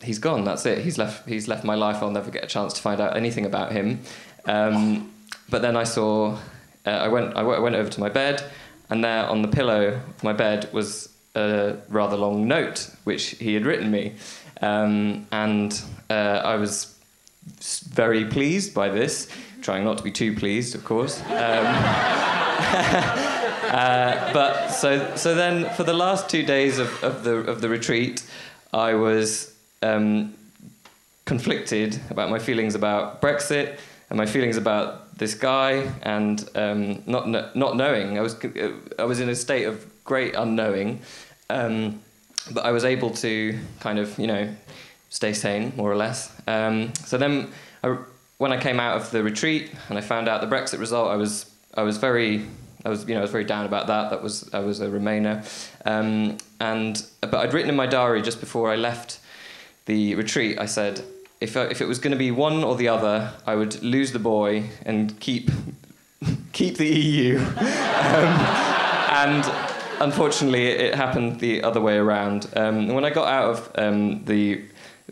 he's 0.03 0.19
gone. 0.19 0.45
That's 0.45 0.67
it. 0.67 0.79
He's 0.79 0.99
left. 0.99 1.29
He's 1.29 1.49
left 1.49 1.65
my 1.65 1.75
life. 1.75 2.03
I'll 2.03 2.11
never 2.11 2.31
get 2.31 2.45
a 2.45 2.49
chance 2.49 2.73
to 2.75 2.83
find 2.83 3.01
out 3.01 3.17
anything 3.17 3.47
about 3.47 3.73
him. 3.73 4.01
Um, 4.47 5.13
but 5.49 5.63
then 5.63 5.77
I 5.77 5.85
saw. 5.85 6.39
Uh, 6.85 6.91
I 6.91 7.09
went. 7.09 7.37
I 7.37 7.43
went 7.43 7.77
over 7.77 7.89
to 7.89 8.01
my 8.01 8.09
bed, 8.09 8.43
and 8.91 9.05
there 9.05 9.25
on 9.27 9.43
the 9.43 9.49
pillow 9.49 10.01
of 10.09 10.25
my 10.25 10.33
bed 10.33 10.69
was 10.73 11.12
a 11.35 11.77
rather 11.89 12.17
long 12.17 12.47
note 12.47 12.91
which 13.05 13.31
he 13.31 13.55
had 13.55 13.65
written 13.65 13.91
me, 13.91 14.15
um, 14.61 15.27
and 15.33 15.83
uh, 16.11 16.43
I 16.45 16.57
was 16.57 16.95
very 17.61 18.25
pleased 18.25 18.75
by 18.75 18.89
this. 18.89 19.29
Trying 19.63 19.85
not 19.85 19.99
to 19.99 20.05
be 20.05 20.11
too 20.11 20.35
pleased, 20.35 20.75
of 20.75 20.85
course. 20.85 21.21
Um, 21.21 21.29
uh, 23.71 24.33
but 24.33 24.69
so 24.69 25.15
so 25.17 25.35
then 25.35 25.71
for 25.75 25.85
the 25.85 25.93
last 25.93 26.29
two 26.29 26.43
days 26.43 26.79
of, 26.79 27.05
of 27.05 27.23
the 27.25 27.37
of 27.37 27.61
the 27.61 27.69
retreat, 27.69 28.25
I 28.73 28.95
was 28.95 29.55
um, 29.83 30.35
conflicted 31.25 32.01
about 32.11 32.31
my 32.31 32.39
feelings 32.39 32.75
about 32.75 33.23
Brexit 33.23 33.79
and 34.11 34.17
my 34.17 34.27
feelings 34.27 34.57
about 34.57 35.17
this 35.19 35.35
guy, 35.35 35.91
and 36.03 36.49
um, 36.55 37.03
not 37.07 37.29
not 37.57 37.77
knowing. 37.77 38.19
I 38.19 38.21
was 38.21 38.37
I 38.99 39.05
was 39.05 39.21
in 39.21 39.29
a 39.29 39.35
state 39.35 39.65
of 39.65 39.87
great 40.05 40.35
unknowing, 40.35 41.01
um, 41.51 42.01
but 42.51 42.65
I 42.65 42.73
was 42.73 42.85
able 42.85 43.11
to 43.11 43.59
kind 43.81 43.99
of 43.99 44.19
you 44.19 44.27
know 44.27 44.55
stay 45.09 45.33
sane 45.33 45.73
more 45.77 45.91
or 45.91 45.97
less. 45.97 46.33
Um, 46.47 46.93
so 47.05 47.19
then, 47.19 47.53
I, 47.85 47.97
when 48.39 48.53
I 48.53 48.61
came 48.61 48.81
out 48.81 48.97
of 48.97 49.11
the 49.11 49.23
retreat 49.23 49.71
and 49.89 49.99
I 49.99 50.01
found 50.01 50.29
out 50.29 50.41
the 50.41 50.47
Brexit 50.47 50.79
result, 50.79 51.11
I 51.11 51.17
was 51.17 51.51
I 51.75 51.83
was 51.83 51.99
very 51.99 52.47
I 52.85 52.89
was, 52.89 53.07
you 53.07 53.15
know, 53.15 53.21
I 53.21 53.23
was 53.23 53.31
very 53.31 53.45
down 53.45 53.65
about 53.65 53.87
that. 53.87 54.11
That 54.11 54.23
was 54.23 54.53
I 54.53 54.59
was 54.61 54.81
a 54.81 54.89
Remainer, 54.89 55.45
um, 55.85 56.39
and 56.61 57.05
but 57.21 57.35
I'd 57.35 57.55
written 57.55 57.71
in 57.71 57.77
my 57.77 57.87
diary 57.87 58.23
just 58.23 58.41
before 58.41 58.71
I 58.71 58.77
left 58.77 59.21
the 59.87 60.15
retreat. 60.17 60.59
I 60.59 60.67
said, 60.67 61.05
if 61.41 61.57
if 61.57 61.81
it 61.81 61.87
was 61.87 61.99
going 61.99 62.11
to 62.13 62.19
be 62.19 62.31
one 62.31 62.65
or 62.65 62.75
the 62.75 62.89
other, 62.89 63.33
I 63.47 63.55
would 63.55 63.83
lose 63.83 64.13
the 64.13 64.19
boy 64.19 64.71
and 64.85 65.19
keep 65.21 65.51
keep 66.53 66.77
the 66.77 66.89
EU. 66.89 67.39
um, 67.57 68.33
and 69.15 69.72
unfortunately, 70.03 70.67
it 70.67 70.95
happened 70.95 71.41
the 71.41 71.63
other 71.63 71.81
way 71.81 71.97
around. 71.97 72.49
Um, 72.57 72.89
when 72.89 73.05
I 73.05 73.11
got 73.11 73.29
out 73.29 73.51
of 73.51 73.71
um, 73.77 74.25
the 74.25 74.65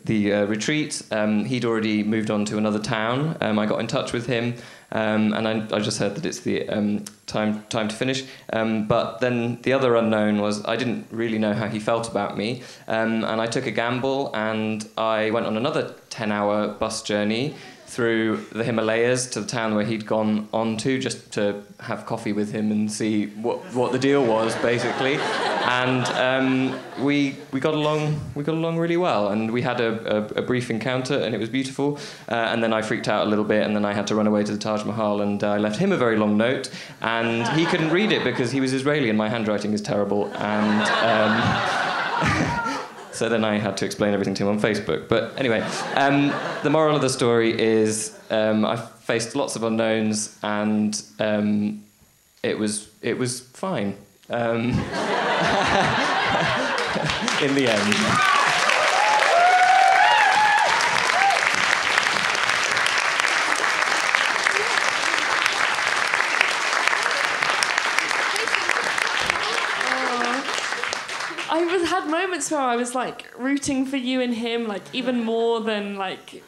the 0.03 0.33
uh, 0.33 0.45
retreat, 0.45 1.01
um, 1.11 1.45
he'd 1.45 1.63
already 1.63 2.03
moved 2.03 2.31
on 2.31 2.43
to 2.45 2.57
another 2.57 2.79
town. 2.79 3.37
Um, 3.39 3.59
I 3.59 3.67
got 3.67 3.79
in 3.79 3.87
touch 3.87 4.13
with 4.13 4.25
him, 4.25 4.55
um, 4.91 5.33
and 5.33 5.47
I, 5.47 5.75
I, 5.75 5.79
just 5.79 5.99
heard 5.99 6.15
that 6.15 6.25
it's 6.25 6.39
the 6.39 6.67
um, 6.69 7.05
time 7.27 7.63
time 7.65 7.87
to 7.87 7.95
finish. 7.95 8.23
But 8.49 9.19
then 9.19 9.61
the 9.61 9.73
other 9.73 9.95
unknown 9.95 10.41
was 10.41 10.65
I 10.65 10.75
didn't 10.75 11.07
really 11.11 11.37
know 11.37 11.53
how 11.53 11.67
he 11.67 11.79
felt 11.79 12.09
about 12.09 12.37
me, 12.37 12.63
and 12.87 13.25
I 13.25 13.45
took 13.45 13.67
a 13.67 13.71
gamble 13.71 14.31
and 14.33 14.87
I 14.97 15.29
went 15.31 15.45
on 15.45 15.55
another 15.55 15.93
ten-hour 16.09 16.69
bus 16.79 17.03
journey 17.03 17.55
through 17.91 18.37
the 18.53 18.63
Himalayas 18.63 19.27
to 19.31 19.41
the 19.41 19.47
town 19.47 19.75
where 19.75 19.83
he'd 19.83 20.05
gone 20.05 20.47
on 20.53 20.77
to 20.77 20.97
just 20.97 21.29
to 21.33 21.61
have 21.81 22.05
coffee 22.05 22.31
with 22.31 22.53
him 22.53 22.71
and 22.71 22.89
see 22.89 23.25
what, 23.27 23.59
what 23.73 23.91
the 23.91 23.99
deal 23.99 24.25
was 24.25 24.55
basically. 24.61 25.15
And 25.65 26.05
um, 26.27 26.79
we 27.03 27.35
we 27.51 27.59
got 27.59 27.73
along 27.73 28.17
we 28.33 28.45
got 28.45 28.55
along 28.55 28.77
really 28.77 28.95
well. 28.95 29.27
And 29.27 29.51
we 29.51 29.61
had 29.61 29.81
a, 29.81 29.91
a, 30.19 30.39
a 30.39 30.41
brief 30.41 30.71
encounter 30.71 31.17
and 31.17 31.35
it 31.35 31.37
was 31.37 31.49
beautiful. 31.49 31.99
Uh, 32.29 32.35
and 32.35 32.63
then 32.63 32.71
I 32.71 32.81
freaked 32.81 33.09
out 33.09 33.27
a 33.27 33.29
little 33.29 33.43
bit 33.43 33.65
and 33.65 33.75
then 33.75 33.83
I 33.83 33.91
had 33.91 34.07
to 34.07 34.15
run 34.15 34.25
away 34.25 34.45
to 34.45 34.53
the 34.53 34.57
Taj 34.57 34.85
Mahal 34.85 35.19
and 35.21 35.43
uh, 35.43 35.49
I 35.49 35.57
left 35.57 35.77
him 35.77 35.91
a 35.91 35.97
very 35.97 36.15
long 36.15 36.37
note. 36.37 36.69
And 37.01 37.45
he 37.59 37.65
couldn't 37.65 37.91
read 37.91 38.13
it 38.13 38.23
because 38.23 38.53
he 38.53 38.61
was 38.61 38.71
Israeli 38.71 39.09
and 39.09 39.17
my 39.17 39.27
handwriting 39.27 39.73
is 39.73 39.81
terrible. 39.81 40.31
And 40.37 40.83
um, 41.11 42.60
So 43.13 43.29
then 43.29 43.43
I 43.43 43.57
had 43.57 43.77
to 43.77 43.85
explain 43.85 44.13
everything 44.13 44.33
to 44.35 44.43
him 44.43 44.49
on 44.49 44.59
Facebook. 44.59 45.07
But 45.07 45.37
anyway, 45.37 45.61
um, 45.95 46.33
the 46.63 46.69
moral 46.69 46.95
of 46.95 47.01
the 47.01 47.09
story 47.09 47.59
is 47.59 48.17
um, 48.29 48.65
I 48.65 48.77
faced 48.77 49.35
lots 49.35 49.55
of 49.55 49.63
unknowns, 49.63 50.37
and 50.43 51.01
um, 51.19 51.83
it 52.43 52.57
was 52.57 52.89
it 53.01 53.17
was 53.17 53.41
fine 53.41 53.97
um, 54.29 54.69
in 57.41 57.55
the 57.55 57.67
end. 57.67 58.30
Moments 72.41 72.51
where 72.51 72.61
I 72.61 72.75
was 72.75 72.95
like 72.95 73.31
rooting 73.37 73.85
for 73.85 73.97
you 73.97 74.21
and 74.21 74.33
him, 74.33 74.67
like 74.67 74.83
even 74.93 75.23
more 75.23 75.61
than 75.61 75.95
like 75.97 76.43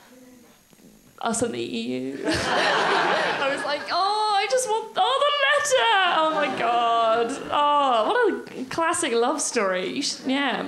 us 1.22 1.42
and 1.42 1.54
the 1.54 1.62
EU. 1.62 2.18
I 2.26 3.50
was 3.54 3.64
like, 3.66 3.82
oh, 3.92 4.34
I 4.36 4.48
just 4.50 4.68
want 4.68 4.94
oh 4.96 5.18
the 5.26 5.32
letter. 5.50 5.78
Oh 6.18 6.32
my 6.34 6.60
god. 6.60 7.28
Oh, 7.52 8.08
what 8.08 8.58
a 8.58 8.66
classic 8.66 9.14
love 9.14 9.40
story. 9.42 9.88
You 9.88 10.02
should, 10.02 10.26
yeah, 10.26 10.68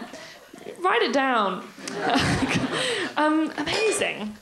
write 0.79 1.01
it 1.01 1.13
down. 1.13 1.67
um, 3.17 3.51
amazing. 3.57 4.35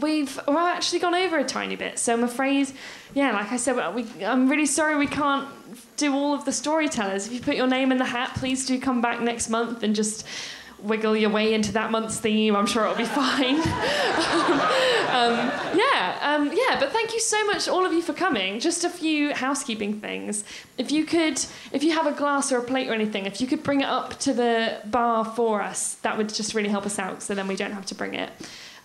We've 0.00 0.40
we've 0.46 0.56
actually 0.56 1.00
gone 1.00 1.14
over 1.14 1.38
a 1.38 1.44
tiny 1.44 1.76
bit, 1.76 1.98
so 1.98 2.12
I'm 2.12 2.22
afraid, 2.22 2.70
yeah, 3.14 3.32
like 3.32 3.50
I 3.50 3.56
said, 3.56 3.94
we, 3.94 4.06
I'm 4.24 4.48
really 4.48 4.66
sorry 4.66 4.96
we 4.96 5.08
can't 5.08 5.48
do 5.98 6.14
all 6.14 6.32
of 6.34 6.44
the 6.44 6.52
storytellers. 6.52 7.26
If 7.26 7.32
you 7.32 7.40
put 7.40 7.56
your 7.56 7.66
name 7.66 7.92
in 7.92 7.98
the 7.98 8.06
hat, 8.06 8.34
please 8.36 8.64
do 8.64 8.80
come 8.80 9.00
back 9.02 9.20
next 9.20 9.50
month 9.50 9.82
and 9.82 9.94
just 9.94 10.24
wiggle 10.80 11.16
your 11.16 11.30
way 11.30 11.54
into 11.54 11.72
that 11.72 11.90
month's 11.90 12.20
theme. 12.20 12.54
I'm 12.54 12.66
sure 12.66 12.84
it'll 12.84 12.96
be 12.96 13.04
fine. 13.22 13.56
um, 13.56 15.50
yeah, 15.76 16.18
um, 16.22 16.52
yeah. 16.52 16.78
But 16.78 16.92
thank 16.92 17.12
you 17.12 17.20
so 17.20 17.44
much, 17.46 17.68
all 17.68 17.84
of 17.84 17.92
you, 17.92 18.00
for 18.00 18.12
coming. 18.12 18.60
Just 18.60 18.84
a 18.84 18.90
few 18.90 19.34
housekeeping 19.34 20.00
things. 20.00 20.44
If 20.78 20.92
you 20.92 21.04
could, 21.04 21.44
if 21.72 21.82
you 21.82 21.92
have 21.92 22.06
a 22.06 22.12
glass 22.12 22.52
or 22.52 22.58
a 22.58 22.62
plate 22.62 22.88
or 22.88 22.94
anything, 22.94 23.26
if 23.26 23.40
you 23.40 23.46
could 23.46 23.62
bring 23.62 23.80
it 23.80 23.88
up 23.88 24.18
to 24.20 24.32
the 24.32 24.80
bar 24.86 25.24
for 25.24 25.60
us, 25.60 25.94
that 25.96 26.16
would 26.16 26.32
just 26.32 26.54
really 26.54 26.68
help 26.70 26.86
us 26.86 26.98
out. 26.98 27.22
So 27.22 27.34
then 27.34 27.48
we 27.48 27.56
don't 27.56 27.72
have 27.72 27.86
to 27.86 27.94
bring 27.94 28.14
it. 28.14 28.30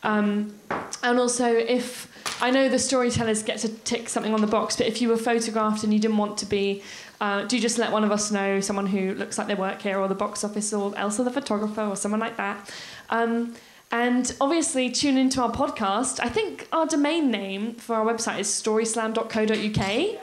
Um, 0.03 0.53
and 1.01 1.17
also, 1.17 1.47
if 1.47 2.09
I 2.41 2.51
know 2.51 2.67
the 2.67 2.79
storytellers 2.79 3.41
get 3.41 3.59
to 3.59 3.69
tick 3.69 4.09
something 4.09 4.33
on 4.33 4.41
the 4.41 4.47
box, 4.47 4.75
but 4.75 4.85
if 4.85 5.01
you 5.01 5.07
were 5.07 5.17
photographed 5.17 5.83
and 5.83 5.93
you 5.93 5.99
didn't 5.99 6.17
want 6.17 6.37
to 6.39 6.45
be, 6.45 6.83
uh, 7.23 7.45
do 7.45 7.57
just 7.57 7.77
let 7.77 7.89
one 7.89 8.03
of 8.03 8.11
us 8.11 8.31
know, 8.31 8.59
someone 8.59 8.85
who 8.85 9.13
looks 9.13 9.37
like 9.37 9.47
they 9.47 9.55
work 9.55 9.81
here, 9.81 9.97
or 9.97 10.09
the 10.09 10.15
box 10.15 10.43
office, 10.43 10.73
or 10.73 10.93
Elsa 10.97 11.23
the 11.23 11.31
photographer, 11.31 11.81
or 11.83 11.95
someone 11.95 12.19
like 12.19 12.35
that. 12.35 12.69
Um, 13.09 13.55
and 13.93 14.35
obviously, 14.41 14.91
tune 14.91 15.17
into 15.17 15.41
our 15.41 15.49
podcast. 15.49 16.19
I 16.19 16.27
think 16.27 16.67
our 16.73 16.85
domain 16.85 17.31
name 17.31 17.75
for 17.75 17.95
our 17.95 18.03
website 18.05 18.39
is 18.39 18.47
storyslam.co.uk, 18.47 20.19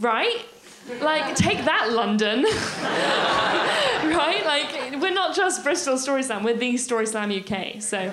right? 0.00 0.44
Like, 1.00 1.36
take 1.36 1.64
that, 1.66 1.92
London. 1.92 2.42
right? 4.18 4.44
Like, 4.44 5.00
we're 5.00 5.14
not 5.14 5.36
just 5.36 5.62
Bristol 5.62 5.96
Story 5.98 6.24
Slam, 6.24 6.42
we're 6.42 6.56
the 6.56 6.76
Story 6.78 7.06
Slam 7.06 7.30
UK. 7.30 7.80
So, 7.80 8.12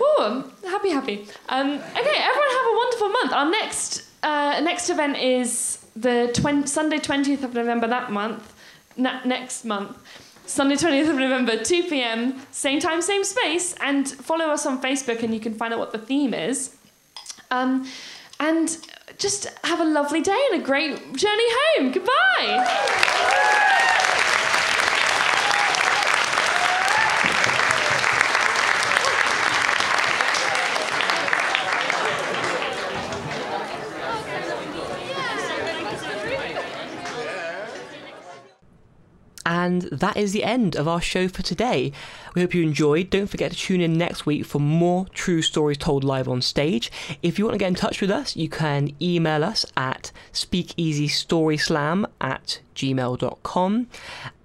ooh, 0.00 0.50
happy, 0.68 0.90
happy. 0.90 1.28
Um, 1.48 1.68
okay, 1.70 2.18
everyone 2.18 2.50
have 2.58 2.66
a 2.66 2.76
wonderful 2.76 3.08
month. 3.08 3.32
Our 3.32 3.48
next 3.48 4.02
uh, 4.24 4.60
next 4.64 4.90
event 4.90 5.16
is 5.16 5.81
the 5.94 6.30
20, 6.34 6.66
Sunday 6.66 6.98
20th 6.98 7.42
of 7.42 7.54
November 7.54 7.86
that 7.86 8.10
month, 8.10 8.54
na- 8.96 9.22
next 9.24 9.64
month. 9.64 9.98
Sunday 10.46 10.74
20th 10.74 11.10
of 11.10 11.16
November, 11.16 11.62
2 11.62 11.84
p.m., 11.84 12.40
same 12.50 12.80
time, 12.80 13.00
same 13.00 13.24
space, 13.24 13.74
and 13.80 14.08
follow 14.08 14.46
us 14.46 14.66
on 14.66 14.82
Facebook 14.82 15.22
and 15.22 15.32
you 15.32 15.40
can 15.40 15.54
find 15.54 15.72
out 15.72 15.78
what 15.78 15.92
the 15.92 15.98
theme 15.98 16.34
is. 16.34 16.76
Um, 17.50 17.86
and 18.40 18.76
just 19.18 19.46
have 19.64 19.80
a 19.80 19.84
lovely 19.84 20.20
day 20.20 20.38
and 20.50 20.60
a 20.60 20.64
great 20.64 21.14
journey 21.14 21.44
home. 21.48 21.92
Goodbye. 21.92 23.42
And 39.44 39.81
And 39.81 39.81
that 39.92 40.16
is 40.16 40.32
the 40.32 40.42
end 40.42 40.74
of 40.74 40.88
our 40.88 41.00
show 41.00 41.28
for 41.28 41.42
today. 41.42 41.92
We 42.34 42.40
hope 42.40 42.54
you 42.54 42.62
enjoyed. 42.62 43.10
Don't 43.10 43.26
forget 43.26 43.52
to 43.52 43.56
tune 43.56 43.82
in 43.82 43.92
next 43.92 44.24
week 44.24 44.46
for 44.46 44.58
more 44.58 45.06
true 45.12 45.42
stories 45.42 45.76
told 45.76 46.02
live 46.02 46.28
on 46.28 46.40
stage. 46.40 46.90
If 47.22 47.38
you 47.38 47.44
want 47.44 47.54
to 47.54 47.58
get 47.58 47.68
in 47.68 47.74
touch 47.74 48.00
with 48.00 48.10
us, 48.10 48.34
you 48.34 48.48
can 48.48 48.90
email 49.02 49.44
us 49.44 49.66
at 49.76 50.10
speakeasystoryslam 50.32 52.06
at 52.20 52.60
gmail.com. 52.74 53.86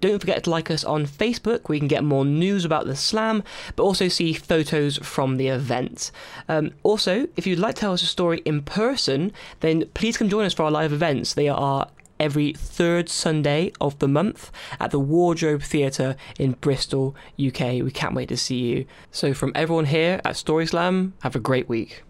Don't 0.02 0.18
forget 0.20 0.44
to 0.44 0.50
like 0.50 0.70
us 0.70 0.84
on 0.84 1.06
Facebook 1.06 1.68
we 1.68 1.78
can 1.78 1.88
get 1.88 2.04
more 2.04 2.26
news 2.26 2.64
about 2.64 2.86
the 2.86 2.94
slam, 2.94 3.42
but 3.74 3.84
also 3.84 4.08
see 4.08 4.34
photos 4.34 4.98
from 4.98 5.38
the 5.38 5.48
event. 5.48 6.10
Um, 6.48 6.72
also, 6.82 7.26
if 7.36 7.46
you'd 7.46 7.58
like 7.58 7.74
to 7.76 7.80
tell 7.80 7.92
us 7.94 8.02
a 8.02 8.06
story 8.06 8.42
in 8.44 8.62
person, 8.62 9.32
then 9.60 9.86
please 9.94 10.18
come 10.18 10.28
join 10.28 10.44
us 10.44 10.52
for 10.52 10.64
our 10.64 10.70
live 10.70 10.92
events. 10.92 11.32
They 11.34 11.48
are 11.48 11.88
every 12.20 12.52
third 12.52 13.08
Sunday 13.08 13.72
of 13.80 13.98
the 13.98 14.08
month 14.08 14.50
at 14.80 14.90
the 14.90 14.98
Wardrobe 14.98 15.62
Theatre 15.62 16.16
in 16.38 16.52
Bristol, 16.52 17.14
UK. 17.38 17.82
We 17.82 17.90
can't 17.90 18.14
wait 18.14 18.28
to 18.28 18.36
see 18.36 18.58
you. 18.58 18.86
So, 19.10 19.34
from 19.34 19.52
everyone 19.54 19.86
here 19.86 20.20
at 20.24 20.36
Story 20.36 20.66
Slam, 20.66 21.14
have 21.22 21.36
a 21.36 21.40
great 21.40 21.68
week. 21.68 22.02